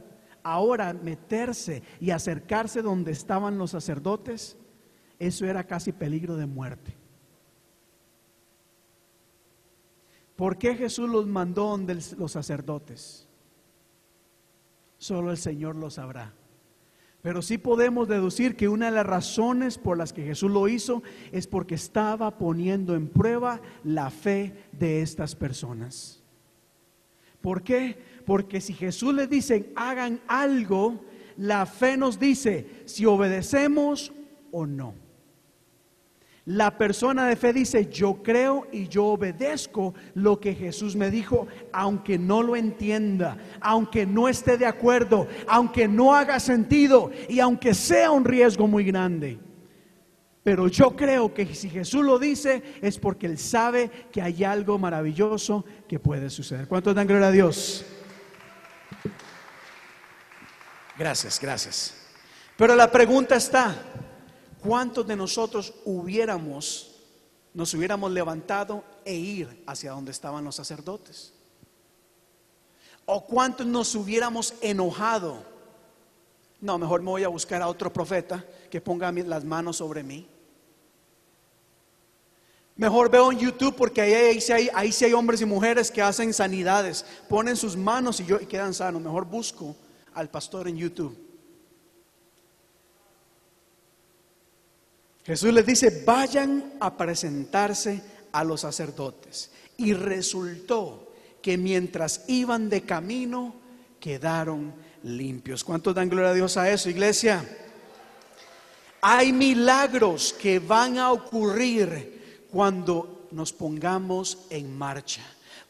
[0.42, 4.56] ahora meterse y acercarse donde estaban los sacerdotes,
[5.18, 6.96] eso era casi peligro de muerte.
[10.36, 13.28] ¿Por qué Jesús los mandó donde los sacerdotes?
[14.98, 16.34] Solo el Señor lo sabrá.
[17.22, 21.04] Pero sí podemos deducir que una de las razones por las que Jesús lo hizo
[21.30, 26.20] es porque estaba poniendo en prueba la fe de estas personas.
[27.40, 27.96] ¿Por qué?
[28.26, 31.04] Porque si Jesús les dice hagan algo,
[31.36, 34.12] la fe nos dice si obedecemos
[34.50, 34.94] o no.
[36.44, 41.46] La persona de fe dice, yo creo y yo obedezco lo que Jesús me dijo,
[41.72, 47.74] aunque no lo entienda, aunque no esté de acuerdo, aunque no haga sentido y aunque
[47.74, 49.38] sea un riesgo muy grande.
[50.42, 54.76] Pero yo creo que si Jesús lo dice es porque Él sabe que hay algo
[54.78, 56.66] maravilloso que puede suceder.
[56.66, 57.84] ¿Cuántos dan gloria a Dios?
[60.98, 61.94] Gracias, gracias.
[62.56, 63.76] Pero la pregunta está,
[64.62, 66.94] ¿cuántos de nosotros hubiéramos,
[67.52, 71.32] nos hubiéramos levantado e ir hacia donde estaban los sacerdotes?
[73.04, 75.44] ¿O cuántos nos hubiéramos enojado?
[76.60, 80.28] No, mejor me voy a buscar a otro profeta que ponga las manos sobre mí.
[82.76, 86.00] Mejor veo en YouTube porque ahí, ahí, sí hay, ahí hay hombres y mujeres que
[86.00, 89.02] hacen sanidades, ponen sus manos y, yo, y quedan sanos.
[89.02, 89.76] Mejor busco
[90.14, 91.31] al pastor en YouTube.
[95.24, 99.50] Jesús les dice, vayan a presentarse a los sacerdotes.
[99.76, 103.54] Y resultó que mientras iban de camino,
[104.00, 104.74] quedaron
[105.04, 105.64] limpios.
[105.64, 107.44] ¿Cuántos dan gloria a Dios a eso, iglesia?
[109.00, 115.22] Hay milagros que van a ocurrir cuando nos pongamos en marcha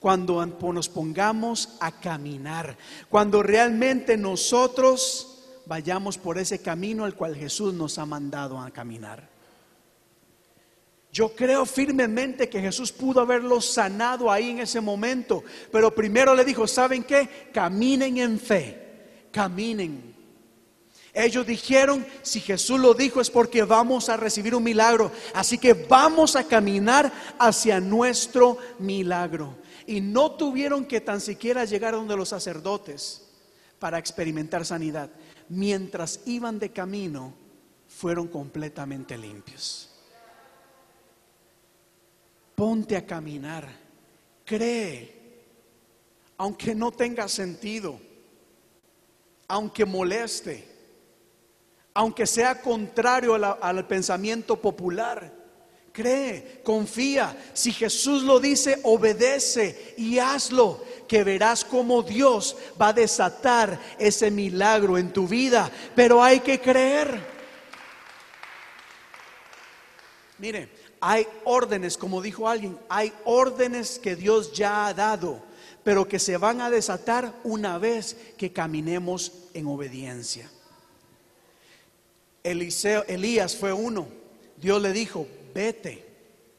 [0.02, 2.76] cuando nos pongamos a caminar,
[3.08, 9.31] cuando realmente nosotros vayamos por ese camino al cual Jesús nos ha mandado a caminar.
[11.12, 16.42] Yo creo firmemente que Jesús pudo haberlo sanado ahí en ese momento, pero primero le
[16.42, 17.50] dijo, ¿saben qué?
[17.52, 20.14] Caminen en fe, caminen.
[21.12, 25.74] Ellos dijeron, si Jesús lo dijo es porque vamos a recibir un milagro, así que
[25.74, 29.56] vamos a caminar hacia nuestro milagro
[29.86, 33.28] y no tuvieron que tan siquiera llegar donde los sacerdotes
[33.78, 35.10] para experimentar sanidad.
[35.50, 37.34] Mientras iban de camino,
[37.86, 39.91] fueron completamente limpios.
[42.54, 43.68] Ponte a caminar,
[44.44, 45.20] cree,
[46.36, 47.98] aunque no tenga sentido,
[49.48, 50.68] aunque moleste,
[51.94, 55.42] aunque sea contrario al pensamiento popular
[55.92, 57.36] Cree, confía.
[57.52, 64.30] Si Jesús lo dice, obedece y hazlo, que verás cómo Dios va a desatar ese
[64.30, 65.70] milagro en tu vida.
[65.94, 67.20] Pero hay que creer.
[70.38, 70.70] Mire,
[71.04, 75.42] hay órdenes, como dijo alguien, hay órdenes que Dios ya ha dado,
[75.82, 80.48] pero que se van a desatar una vez que caminemos en obediencia.
[82.44, 84.06] Eliseo, Elías fue uno.
[84.56, 86.06] Dios le dijo, vete,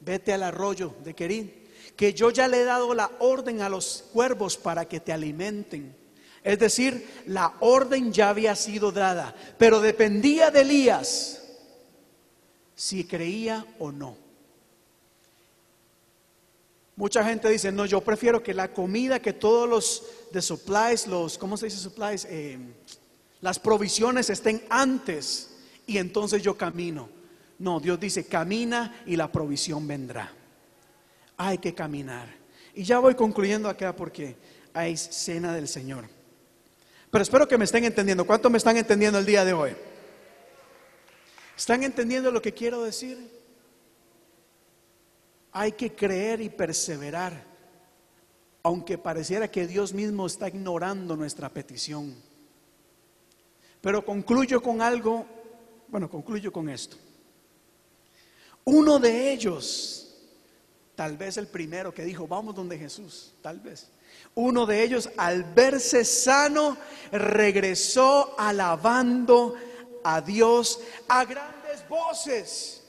[0.00, 1.50] vete al arroyo de Querín,
[1.96, 5.96] que yo ya le he dado la orden a los cuervos para que te alimenten.
[6.42, 11.40] Es decir, la orden ya había sido dada, pero dependía de Elías
[12.74, 14.23] si creía o no.
[16.96, 21.36] Mucha gente dice, no, yo prefiero que la comida, que todos los de supplies, los,
[21.36, 22.26] ¿cómo se dice supplies?
[22.30, 22.58] Eh,
[23.40, 25.56] las provisiones estén antes
[25.86, 27.08] y entonces yo camino.
[27.58, 30.32] No, Dios dice, camina y la provisión vendrá.
[31.36, 32.28] Hay que caminar.
[32.74, 34.36] Y ya voy concluyendo acá porque
[34.72, 36.04] hay cena del Señor.
[37.10, 38.24] Pero espero que me estén entendiendo.
[38.24, 39.72] ¿Cuánto me están entendiendo el día de hoy?
[41.56, 43.43] ¿Están entendiendo lo que quiero decir?
[45.54, 47.44] Hay que creer y perseverar,
[48.62, 52.14] aunque pareciera que Dios mismo está ignorando nuestra petición.
[53.80, 55.24] Pero concluyo con algo,
[55.88, 56.96] bueno, concluyo con esto.
[58.64, 60.16] Uno de ellos,
[60.96, 63.88] tal vez el primero que dijo, vamos donde Jesús, tal vez,
[64.34, 66.76] Uno de ellos, al verse sano,
[67.12, 69.54] regresó alabando
[70.02, 72.83] a Dios a grandes voces.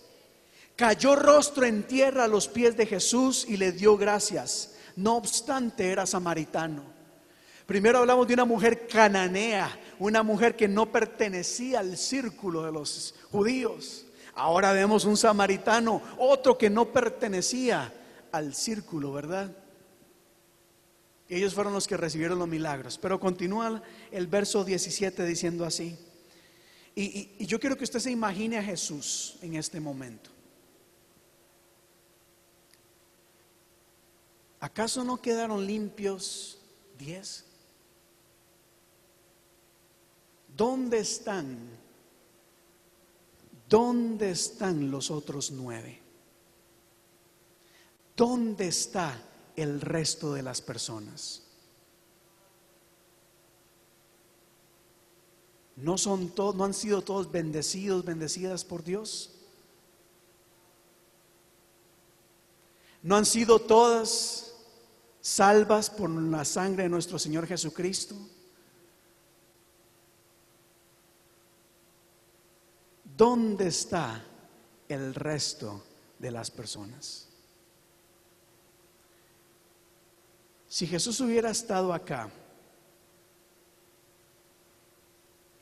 [0.76, 4.76] Cayó rostro en tierra a los pies de Jesús y le dio gracias.
[4.95, 6.84] No obstante, era samaritano.
[7.65, 13.15] Primero hablamos de una mujer cananea, una mujer que no pertenecía al círculo de los
[13.31, 14.06] judíos.
[14.35, 17.93] Ahora vemos un samaritano, otro que no pertenecía
[18.31, 19.52] al círculo, ¿verdad?
[21.30, 22.99] Ellos fueron los que recibieron los milagros.
[23.02, 23.81] Pero continúa
[24.11, 25.97] el verso 17 diciendo así.
[26.93, 30.30] Y, y- y yo quiero que usted se imagine a Jesús en este momento.
[34.65, 36.57] ¿Acaso no quedaron limpios
[36.97, 37.45] diez?
[40.57, 41.69] ¿Dónde están?
[43.69, 46.01] ¿Dónde están los otros nueve?
[48.17, 49.21] ¿Dónde está
[49.55, 51.43] el resto de las personas?
[55.75, 59.29] ¿No son todos, no han sido todos bendecidos, bendecidas por Dios?
[63.03, 64.55] ¿No han sido todas
[65.26, 68.15] salvas por la sangre de nuestro Señor Jesucristo?
[73.18, 74.23] ¿Dónde está
[74.88, 75.84] el resto
[76.19, 77.27] de las personas?
[80.68, 82.30] Si Jesús hubiera estado acá,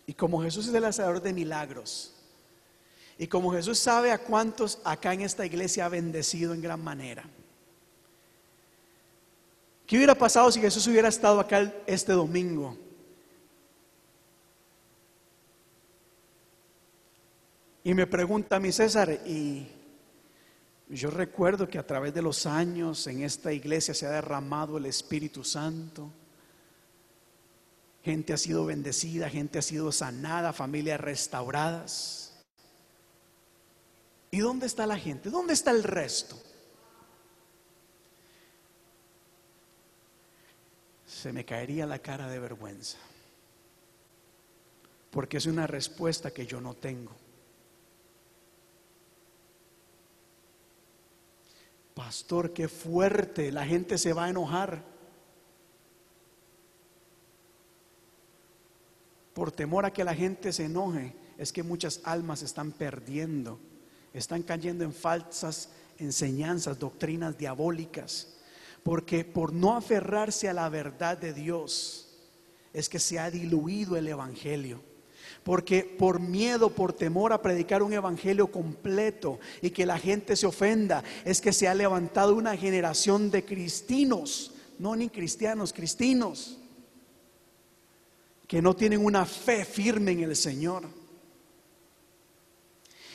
[0.06, 2.14] y como Jesús es el hacedor de milagros,
[3.18, 7.24] y como Jesús sabe a cuántos acá en esta iglesia ha bendecido en gran manera,
[9.94, 12.76] ¿qué hubiera pasado si Jesús hubiera estado acá este domingo?
[17.84, 19.68] Y me pregunta mi César, y
[20.90, 24.88] yo recuerdo que a través de los años en esta iglesia se ha derramado el
[24.88, 26.10] Espíritu Santo.
[28.04, 32.34] Gente ha sido bendecida, gente ha sido sanada, familias restauradas.
[34.32, 35.30] ¿Y dónde está la gente?
[35.30, 36.36] ¿Dónde está el resto?
[41.24, 42.98] Se me caería la cara de vergüenza.
[45.10, 47.14] Porque es una respuesta que yo no tengo.
[51.94, 54.84] Pastor, qué fuerte, la gente se va a enojar.
[59.34, 63.62] Por temor a que la gente se enoje, es que muchas almas están perdiendo,
[64.14, 65.70] están cayendo en falsas
[66.00, 68.33] enseñanzas, doctrinas diabólicas,
[68.84, 72.10] porque por no aferrarse a la verdad de Dios,
[72.74, 74.82] es que se ha diluido el Evangelio.
[75.44, 80.46] Porque por miedo, por temor a predicar un evangelio completo y que la gente se
[80.46, 86.58] ofenda, es que se ha levantado una generación de cristinos, no ni cristianos, cristinos,
[88.48, 90.84] que no tienen una fe firme en el Señor.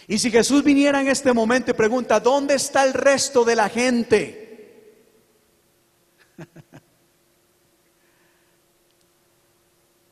[0.07, 3.71] Y si Jesús viniera en este momento y pregunta, ¿dónde está el resto de la
[3.71, 4.48] gente?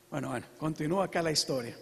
[0.09, 1.77] Bueno, bueno, continúa acá la historia.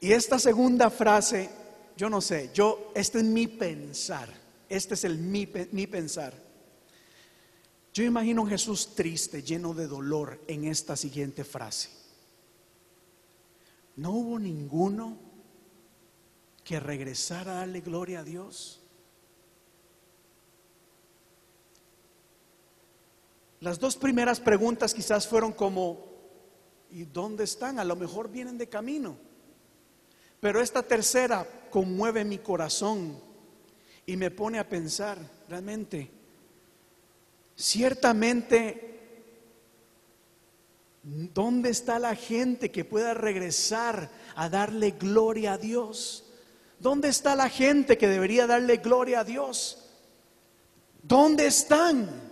[0.00, 1.50] Y esta segunda frase,
[1.96, 4.30] yo no sé, yo, este es mi pensar,
[4.68, 6.34] este es el mi, mi pensar.
[7.92, 11.90] Yo imagino a Jesús triste, lleno de dolor en esta siguiente frase.
[13.96, 15.18] No hubo ninguno
[16.64, 18.80] que regresara a darle gloria a Dios.
[23.62, 26.04] Las dos primeras preguntas quizás fueron como,
[26.90, 27.78] ¿y dónde están?
[27.78, 29.16] A lo mejor vienen de camino.
[30.40, 33.20] Pero esta tercera conmueve mi corazón
[34.04, 35.16] y me pone a pensar,
[35.48, 36.10] realmente,
[37.54, 39.22] ciertamente,
[41.04, 46.24] ¿dónde está la gente que pueda regresar a darle gloria a Dios?
[46.80, 49.88] ¿Dónde está la gente que debería darle gloria a Dios?
[51.04, 52.31] ¿Dónde están?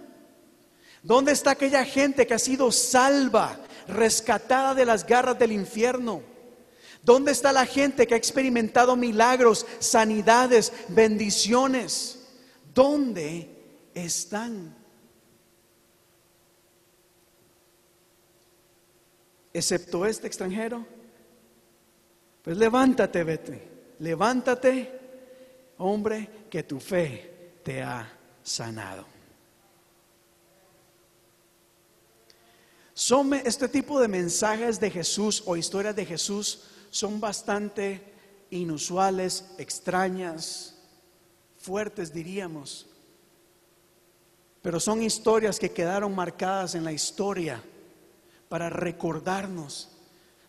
[1.02, 3.58] ¿Dónde está aquella gente que ha sido salva,
[3.88, 6.22] rescatada de las garras del infierno?
[7.02, 12.28] ¿Dónde está la gente que ha experimentado milagros, sanidades, bendiciones?
[12.74, 13.48] ¿Dónde
[13.94, 14.76] están?
[19.52, 20.86] Excepto este extranjero.
[22.42, 23.70] Pues levántate, vete.
[23.98, 24.98] Levántate,
[25.78, 28.10] hombre, que tu fe te ha
[28.42, 29.09] sanado.
[33.00, 38.02] Son este tipo de mensajes de Jesús o historias de Jesús son bastante
[38.50, 40.74] inusuales, extrañas,
[41.56, 42.86] fuertes diríamos.
[44.60, 47.64] Pero son historias que quedaron marcadas en la historia
[48.50, 49.88] para recordarnos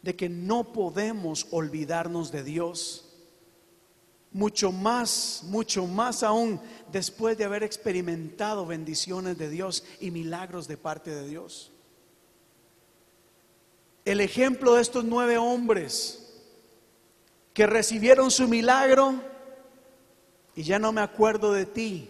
[0.02, 3.06] de que no podemos olvidarnos de Dios.
[4.34, 6.60] Mucho más, mucho más aún
[6.92, 11.72] después de haber experimentado bendiciones de Dios y milagros de parte de Dios.
[14.04, 16.22] El ejemplo de estos nueve hombres
[17.54, 19.22] que recibieron su milagro
[20.56, 22.10] y ya no me acuerdo de ti,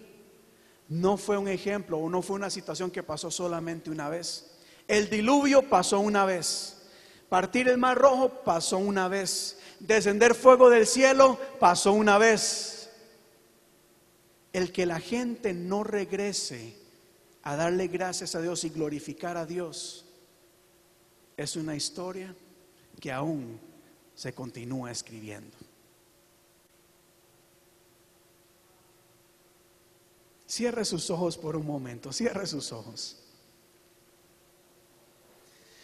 [0.88, 4.58] no fue un ejemplo o no fue una situación que pasó solamente una vez.
[4.88, 6.78] El diluvio pasó una vez.
[7.30, 9.60] Partir el mar rojo pasó una vez.
[9.80, 12.90] Descender fuego del cielo pasó una vez.
[14.54, 16.78] El que la gente no regrese
[17.44, 20.06] a darle gracias a Dios y glorificar a Dios
[21.38, 22.36] es una historia
[23.00, 23.60] que aún
[24.16, 25.58] se continúa escribiendo.
[30.48, 33.18] Cierre sus ojos por un momento, cierre sus ojos.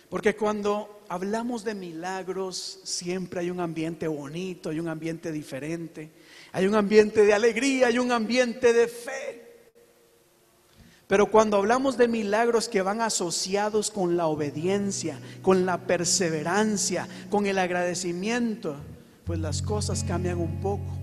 [0.10, 6.12] Porque cuando hablamos de milagros, siempre hay un ambiente bonito, hay un ambiente diferente,
[6.52, 9.47] hay un ambiente de alegría, hay un ambiente de fe.
[11.08, 17.46] Pero cuando hablamos de milagros que van asociados con la obediencia, con la perseverancia, con
[17.46, 18.76] el agradecimiento,
[19.24, 20.98] pues las cosas cambian un poco.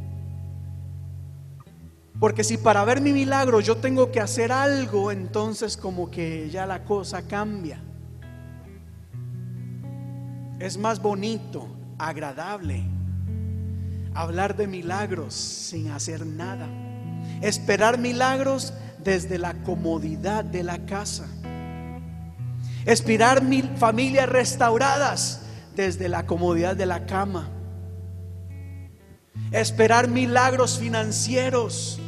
[2.21, 6.67] Porque si para ver mi milagro yo tengo que hacer algo, entonces como que ya
[6.67, 7.81] la cosa cambia.
[10.59, 11.67] Es más bonito,
[11.99, 12.85] agradable,
[14.15, 16.69] hablar de milagros sin hacer nada.
[17.41, 18.73] Esperar milagros
[19.05, 21.27] desde la comodidad de la casa.
[22.87, 25.43] Esperar mil familias restauradas
[25.77, 27.51] desde la comodidad de la cama.
[29.53, 32.01] Esperar milagros financieros.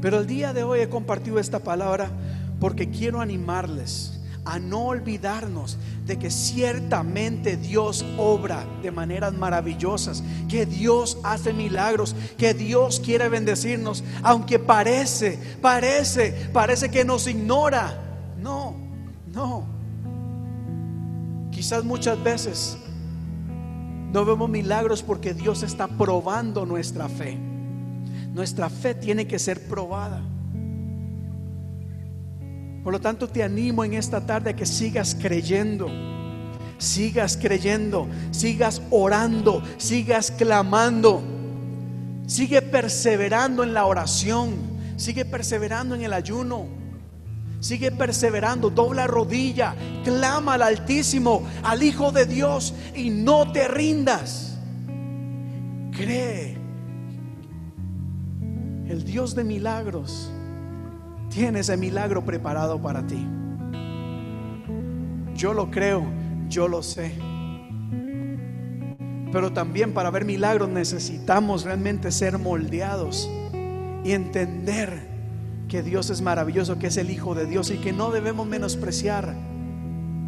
[0.00, 2.10] Pero el día de hoy he compartido esta palabra
[2.58, 4.11] porque quiero animarles
[4.44, 12.16] a no olvidarnos de que ciertamente Dios obra de maneras maravillosas, que Dios hace milagros,
[12.36, 17.98] que Dios quiere bendecirnos, aunque parece, parece, parece que nos ignora.
[18.40, 18.74] No,
[19.32, 19.64] no.
[21.52, 22.76] Quizás muchas veces
[24.12, 27.38] no vemos milagros porque Dios está probando nuestra fe.
[28.34, 30.22] Nuestra fe tiene que ser probada.
[32.82, 35.88] Por lo tanto, te animo en esta tarde a que sigas creyendo.
[36.78, 41.22] Sigas creyendo, sigas orando, sigas clamando.
[42.26, 44.54] Sigue perseverando en la oración,
[44.96, 46.66] sigue perseverando en el ayuno.
[47.60, 54.58] Sigue perseverando, dobla rodilla, clama al Altísimo, al Hijo de Dios y no te rindas.
[55.92, 56.58] Cree.
[58.88, 60.32] El Dios de milagros
[61.32, 63.26] tiene ese milagro preparado para ti.
[65.34, 66.04] Yo lo creo,
[66.48, 67.12] yo lo sé.
[69.32, 73.30] Pero también para ver milagros necesitamos realmente ser moldeados
[74.04, 75.10] y entender
[75.68, 79.34] que Dios es maravilloso, que es el Hijo de Dios y que no debemos menospreciar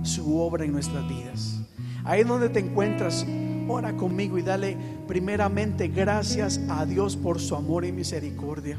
[0.02, 1.60] su obra en nuestras vidas.
[2.04, 3.26] Ahí donde te encuentras,
[3.68, 8.78] ora conmigo y dale primeramente gracias a Dios por su amor y misericordia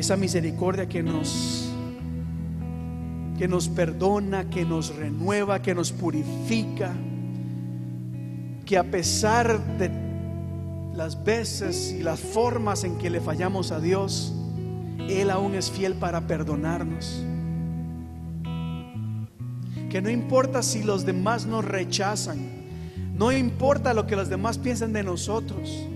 [0.00, 1.66] esa misericordia que nos
[3.38, 6.92] que nos perdona, que nos renueva, que nos purifica,
[8.66, 9.90] que a pesar de
[10.94, 14.34] las veces y las formas en que le fallamos a Dios,
[15.08, 17.24] Él aún es fiel para perdonarnos.
[19.88, 22.38] Que no importa si los demás nos rechazan,
[23.14, 25.86] no importa lo que los demás piensen de nosotros.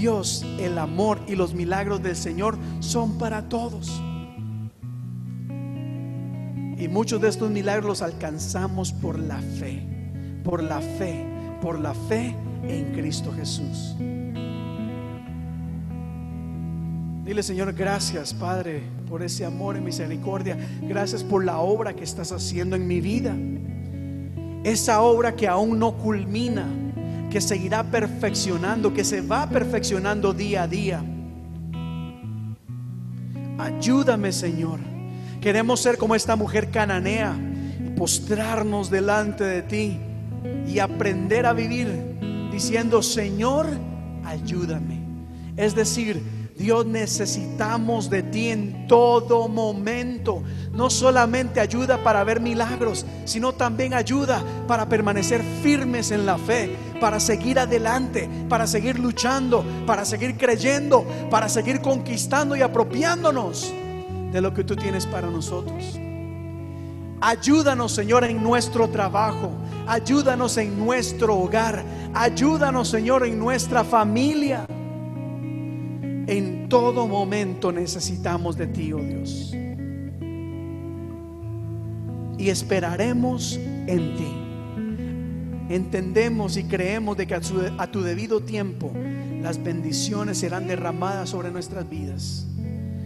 [0.00, 4.00] Dios, el amor y los milagros del Señor son para todos.
[6.78, 9.86] Y muchos de estos milagros los alcanzamos por la fe,
[10.42, 11.26] por la fe,
[11.60, 12.34] por la fe
[12.66, 13.94] en Cristo Jesús.
[17.26, 20.56] Dile Señor, gracias Padre por ese amor y misericordia.
[20.80, 23.36] Gracias por la obra que estás haciendo en mi vida.
[24.64, 26.66] Esa obra que aún no culmina
[27.30, 31.02] que seguirá perfeccionando, que se va perfeccionando día a día.
[33.58, 34.80] Ayúdame, Señor.
[35.40, 37.34] Queremos ser como esta mujer cananea,
[37.96, 39.98] postrarnos delante de ti
[40.66, 41.88] y aprender a vivir
[42.50, 43.66] diciendo, Señor,
[44.24, 45.00] ayúdame.
[45.56, 46.22] Es decir,
[46.60, 50.42] Dios necesitamos de ti en todo momento.
[50.72, 56.76] No solamente ayuda para ver milagros, sino también ayuda para permanecer firmes en la fe,
[57.00, 63.72] para seguir adelante, para seguir luchando, para seguir creyendo, para seguir conquistando y apropiándonos
[64.30, 65.98] de lo que tú tienes para nosotros.
[67.20, 69.50] Ayúdanos, Señor, en nuestro trabajo.
[69.86, 71.84] Ayúdanos en nuestro hogar.
[72.14, 74.66] Ayúdanos, Señor, en nuestra familia.
[76.26, 79.54] En todo momento necesitamos de ti, oh Dios.
[82.38, 84.39] Y esperaremos en ti.
[85.70, 88.92] Entendemos y creemos de que a, tu debido tiempo
[89.40, 92.44] las bendiciones serán derramadas sobre nuestras vidas.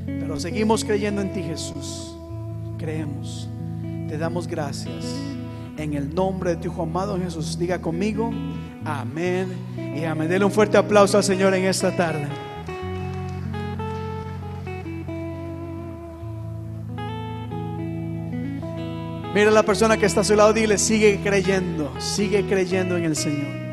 [0.07, 2.17] Pero seguimos creyendo en ti, Jesús.
[2.79, 3.51] Creemos.
[4.09, 5.05] Te damos gracias.
[5.77, 8.33] En el nombre de tu Hijo amado Jesús, diga conmigo,
[8.83, 10.31] amén y amén.
[10.31, 12.29] Dele un fuerte aplauso al Señor en esta tarde.
[19.35, 23.05] Mira a la persona que está a su lado, dile, sigue creyendo, sigue creyendo en
[23.05, 23.64] el Señor.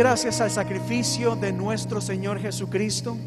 [0.00, 3.18] Gracias al sacrificio de nuestro Señor Jesucristo.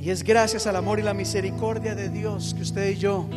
[0.00, 3.28] Y es gracias al amor y la misericordia de Dios que usted y yo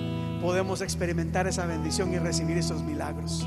[0.42, 3.46] podemos experimentar esa bendición y recibir esos milagros.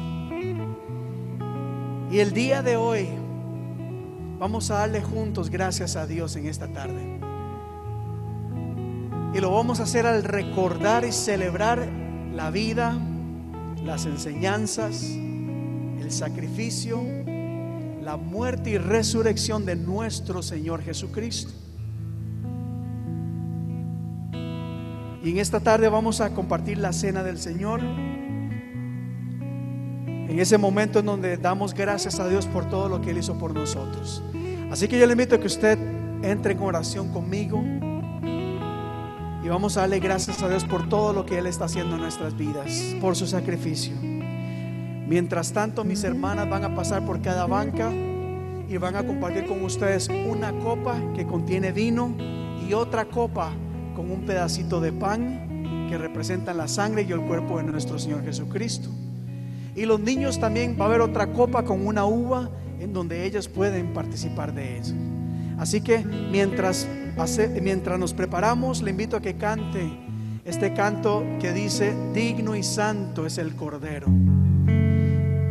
[2.11, 3.09] Y el día de hoy
[4.39, 7.21] vamos a darle juntos gracias a Dios en esta tarde.
[9.33, 11.89] Y lo vamos a hacer al recordar y celebrar
[12.35, 12.99] la vida,
[13.83, 15.17] las enseñanzas,
[16.07, 17.03] el sacrificio,
[18.01, 21.53] la muerte y resurrección de nuestro Señor Jesucristo.
[25.25, 27.81] Y en esta tarde vamos a compartir la cena del Señor.
[30.29, 33.37] En ese momento en donde damos gracias a Dios por todo lo que Él hizo
[33.37, 34.23] por nosotros.
[34.71, 35.77] Así que yo le invito a que usted
[36.23, 37.61] entre en oración conmigo.
[39.43, 42.03] Y vamos a darle gracias a Dios por todo lo que Él está haciendo en
[42.03, 44.16] nuestras vidas, por su sacrificio.
[45.09, 47.93] Mientras tanto, mis hermanas van a pasar por cada banca
[48.69, 52.13] y van a compartir con ustedes una copa que contiene vino
[52.69, 53.53] y otra copa
[53.95, 58.25] con un pedacito de pan que representan la sangre y el cuerpo de nuestro Señor
[58.25, 58.89] Jesucristo.
[59.77, 62.51] Y los niños también va a haber otra copa con una uva
[62.81, 64.95] en donde ellos pueden participar de eso.
[65.57, 66.89] Así que mientras,
[67.63, 69.89] mientras nos preparamos, le invito a que cante
[70.45, 74.09] este canto que dice, digno y santo es el Cordero.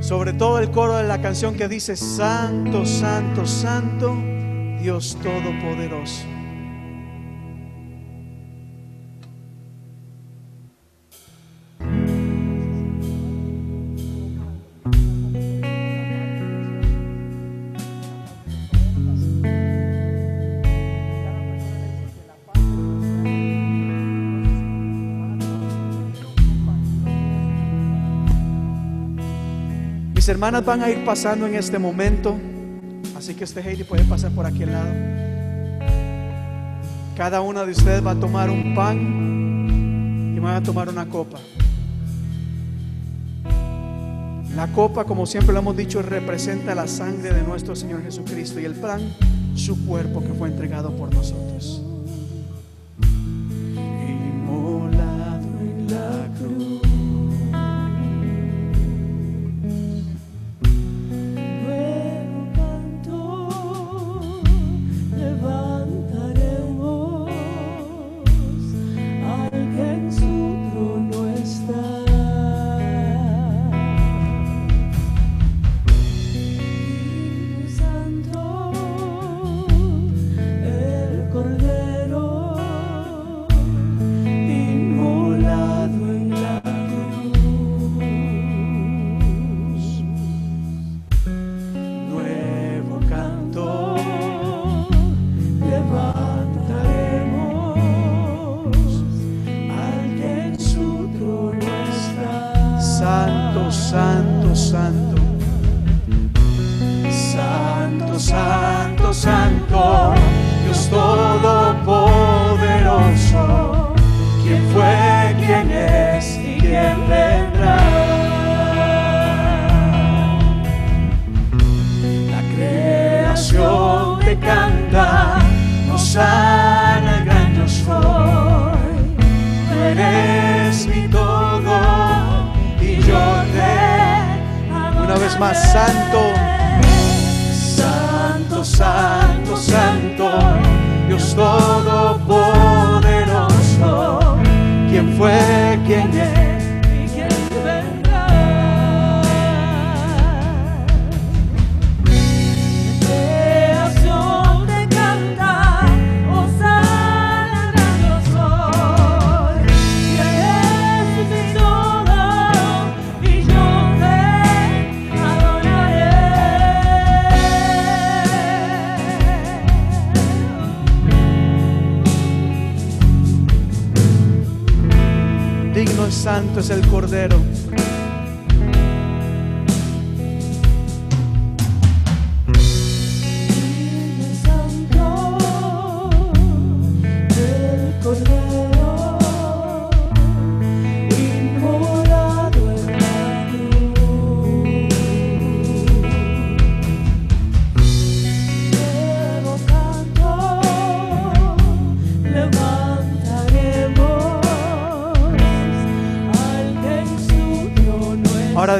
[0.05, 4.15] Sobre todo el coro de la canción que dice, Santo, Santo, Santo,
[4.79, 6.34] Dios Todopoderoso.
[30.35, 32.35] Hermanas van a ir pasando en este momento,
[33.15, 34.93] así que este Heidi puede pasar por aquí al lado.
[37.15, 41.39] Cada una de ustedes va a tomar un pan y van a tomar una copa.
[44.57, 48.65] La copa, como siempre lo hemos dicho, representa la sangre de nuestro Señor Jesucristo y
[48.65, 48.99] el pan,
[49.55, 51.84] su cuerpo que fue entregado por nosotros.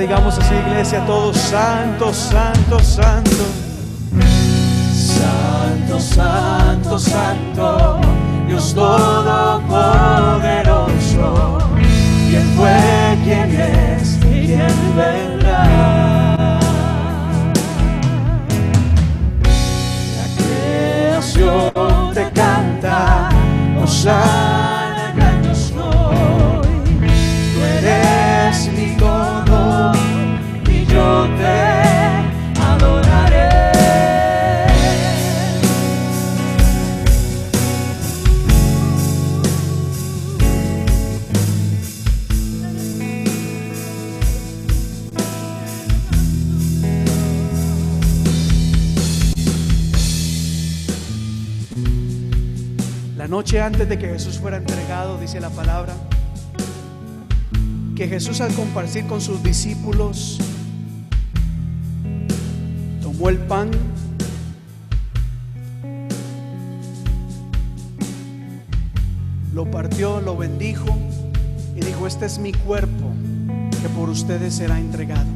[0.05, 3.43] Digamos así, iglesia, todos santo, santo, santo.
[4.93, 7.99] Santo, santo, santo,
[8.47, 11.57] Dios todopoderoso.
[12.29, 16.59] ¿Quién fue, quién es y quién vendrá?
[20.17, 23.29] La creación te canta,
[23.81, 24.64] Hosanna,
[53.59, 55.93] antes de que Jesús fuera entregado, dice la palabra,
[57.95, 60.39] que Jesús al compartir con sus discípulos,
[63.01, 63.71] tomó el pan,
[69.53, 70.97] lo partió, lo bendijo
[71.75, 73.13] y dijo, este es mi cuerpo
[73.81, 75.29] que por ustedes será entregado.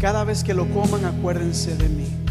[0.00, 2.25] Cada vez que lo coman, acuérdense de mí.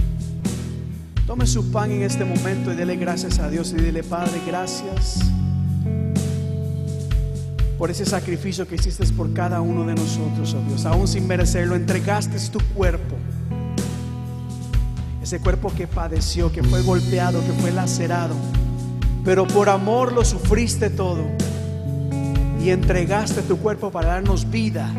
[1.36, 5.20] Tome su pan en este momento y dele gracias a Dios y dile, Padre, gracias
[7.78, 10.86] por ese sacrificio que hiciste por cada uno de nosotros, oh Dios.
[10.86, 13.18] Aún sin merecerlo, entregaste tu cuerpo.
[15.22, 18.36] Ese cuerpo que padeció, que fue golpeado, que fue lacerado.
[19.26, 21.26] Pero por amor lo sufriste todo.
[22.64, 24.90] Y entregaste tu cuerpo para darnos vida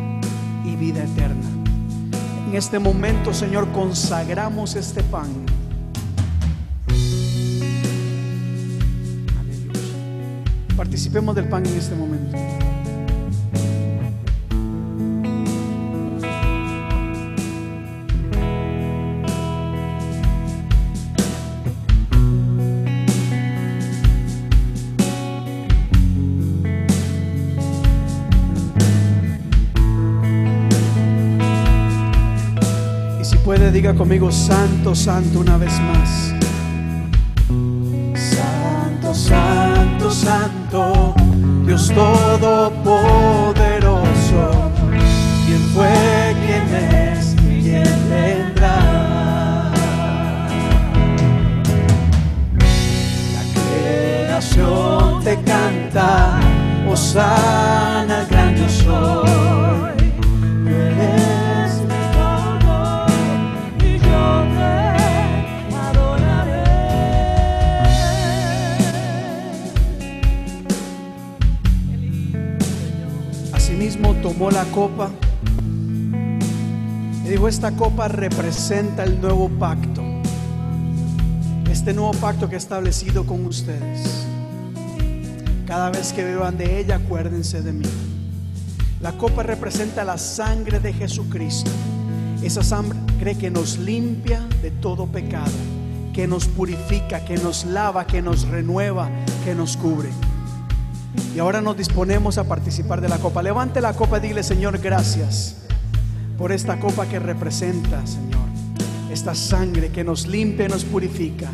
[0.63, 1.49] y vida eterna.
[2.47, 5.46] En este momento, Señor, consagramos este pan.
[10.87, 12.37] Participemos del pan en este momento.
[33.19, 36.36] Y si puede, diga conmigo, Santo, Santo, una vez más.
[40.69, 42.71] Dios Todopoderoso.
[45.45, 49.71] ¿Quién fue, quién es y quién vendrá?
[53.33, 56.39] La creación te canta,
[56.89, 59.36] Hosanna, al gran yo soy.
[74.37, 75.09] Tomó la copa
[77.25, 80.03] y dijo, esta copa representa el nuevo pacto.
[81.71, 84.27] Este nuevo pacto que he establecido con ustedes.
[85.65, 87.87] Cada vez que beban de ella, acuérdense de mí.
[89.01, 91.71] La copa representa la sangre de Jesucristo.
[92.43, 95.51] Esa sangre que nos limpia de todo pecado,
[96.13, 99.09] que nos purifica, que nos lava, que nos renueva,
[99.43, 100.09] que nos cubre.
[101.37, 103.43] Y ahora nos disponemos a participar de la copa.
[103.43, 105.55] Levante la copa y dile, Señor, gracias
[106.35, 108.41] por esta copa que representa, Señor,
[109.11, 111.51] esta sangre que nos limpia y nos purifica.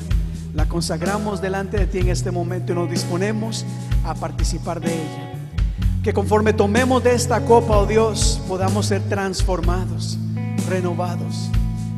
[0.54, 3.66] La consagramos delante de ti en este momento y nos disponemos
[4.06, 5.34] a participar de ella.
[6.02, 10.18] Que conforme tomemos de esta copa, oh Dios, podamos ser transformados,
[10.70, 11.50] renovados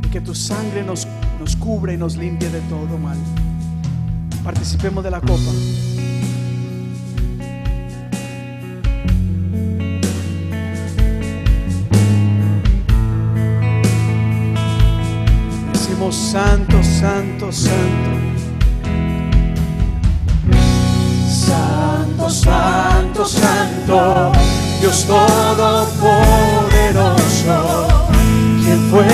[0.03, 1.07] y que tu sangre nos,
[1.40, 3.18] nos cubre y nos limpie de todo mal.
[4.44, 5.52] Participemos de la copa.
[16.06, 18.11] Decimos santo, santo, santo.
[21.27, 24.32] Santo, santo, santo,
[24.82, 25.98] Dios todopoderoso.
[28.64, 29.07] ¿Quién fue,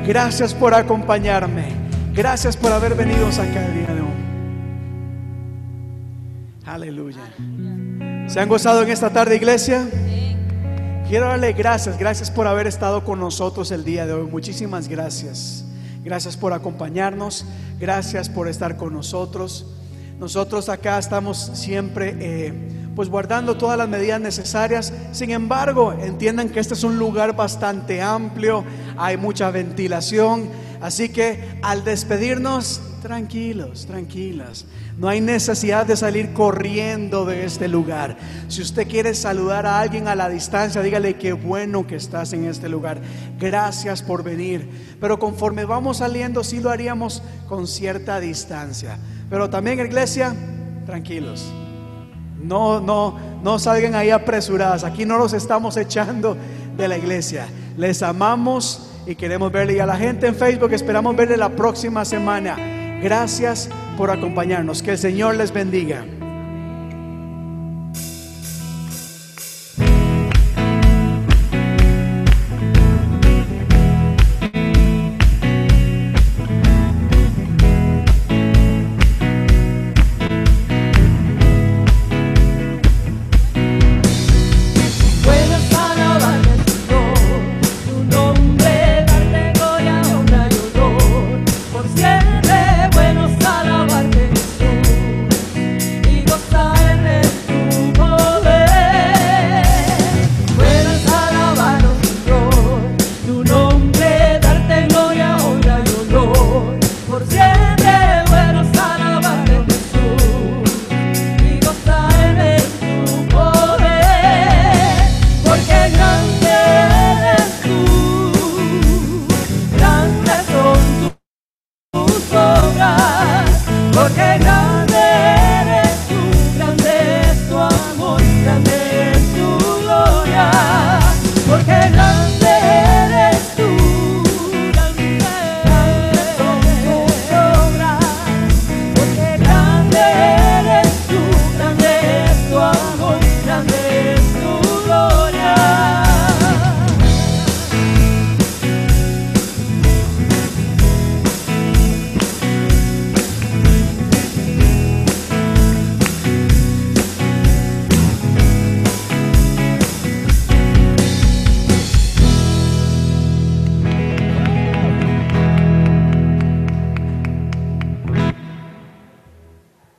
[0.07, 1.65] Gracias por acompañarme.
[2.13, 4.07] Gracias por haber venido acá el día de hoy.
[6.65, 7.19] Aleluya.
[8.27, 9.85] ¿Se han gozado en esta tarde, iglesia?
[11.07, 14.29] Quiero darle gracias, gracias por haber estado con nosotros el día de hoy.
[14.31, 15.65] Muchísimas gracias.
[16.03, 17.45] Gracias por acompañarnos,
[17.79, 19.67] gracias por estar con nosotros.
[20.19, 22.53] Nosotros acá estamos siempre eh,
[22.95, 24.93] pues guardando todas las medidas necesarias.
[25.11, 28.63] Sin embargo, entiendan que este es un lugar bastante amplio,
[28.97, 30.49] hay mucha ventilación,
[30.81, 34.65] así que al despedirnos, tranquilos, tranquilas.
[34.97, 38.15] No hay necesidad de salir corriendo de este lugar.
[38.47, 42.45] Si usted quiere saludar a alguien a la distancia, dígale qué bueno que estás en
[42.45, 43.01] este lugar.
[43.39, 44.97] Gracias por venir.
[45.01, 48.97] Pero conforme vamos saliendo, sí lo haríamos con cierta distancia.
[49.29, 50.33] Pero también, iglesia,
[50.85, 51.51] tranquilos.
[52.41, 54.83] No, no, no salgan ahí apresuradas.
[54.83, 56.37] Aquí no los estamos echando
[56.77, 57.47] de la iglesia.
[57.77, 59.73] Les amamos y queremos verle.
[59.73, 62.80] Y a la gente en Facebook esperamos verle la próxima semana.
[63.01, 64.83] Gracias por acompañarnos.
[64.83, 66.05] Que el Señor les bendiga.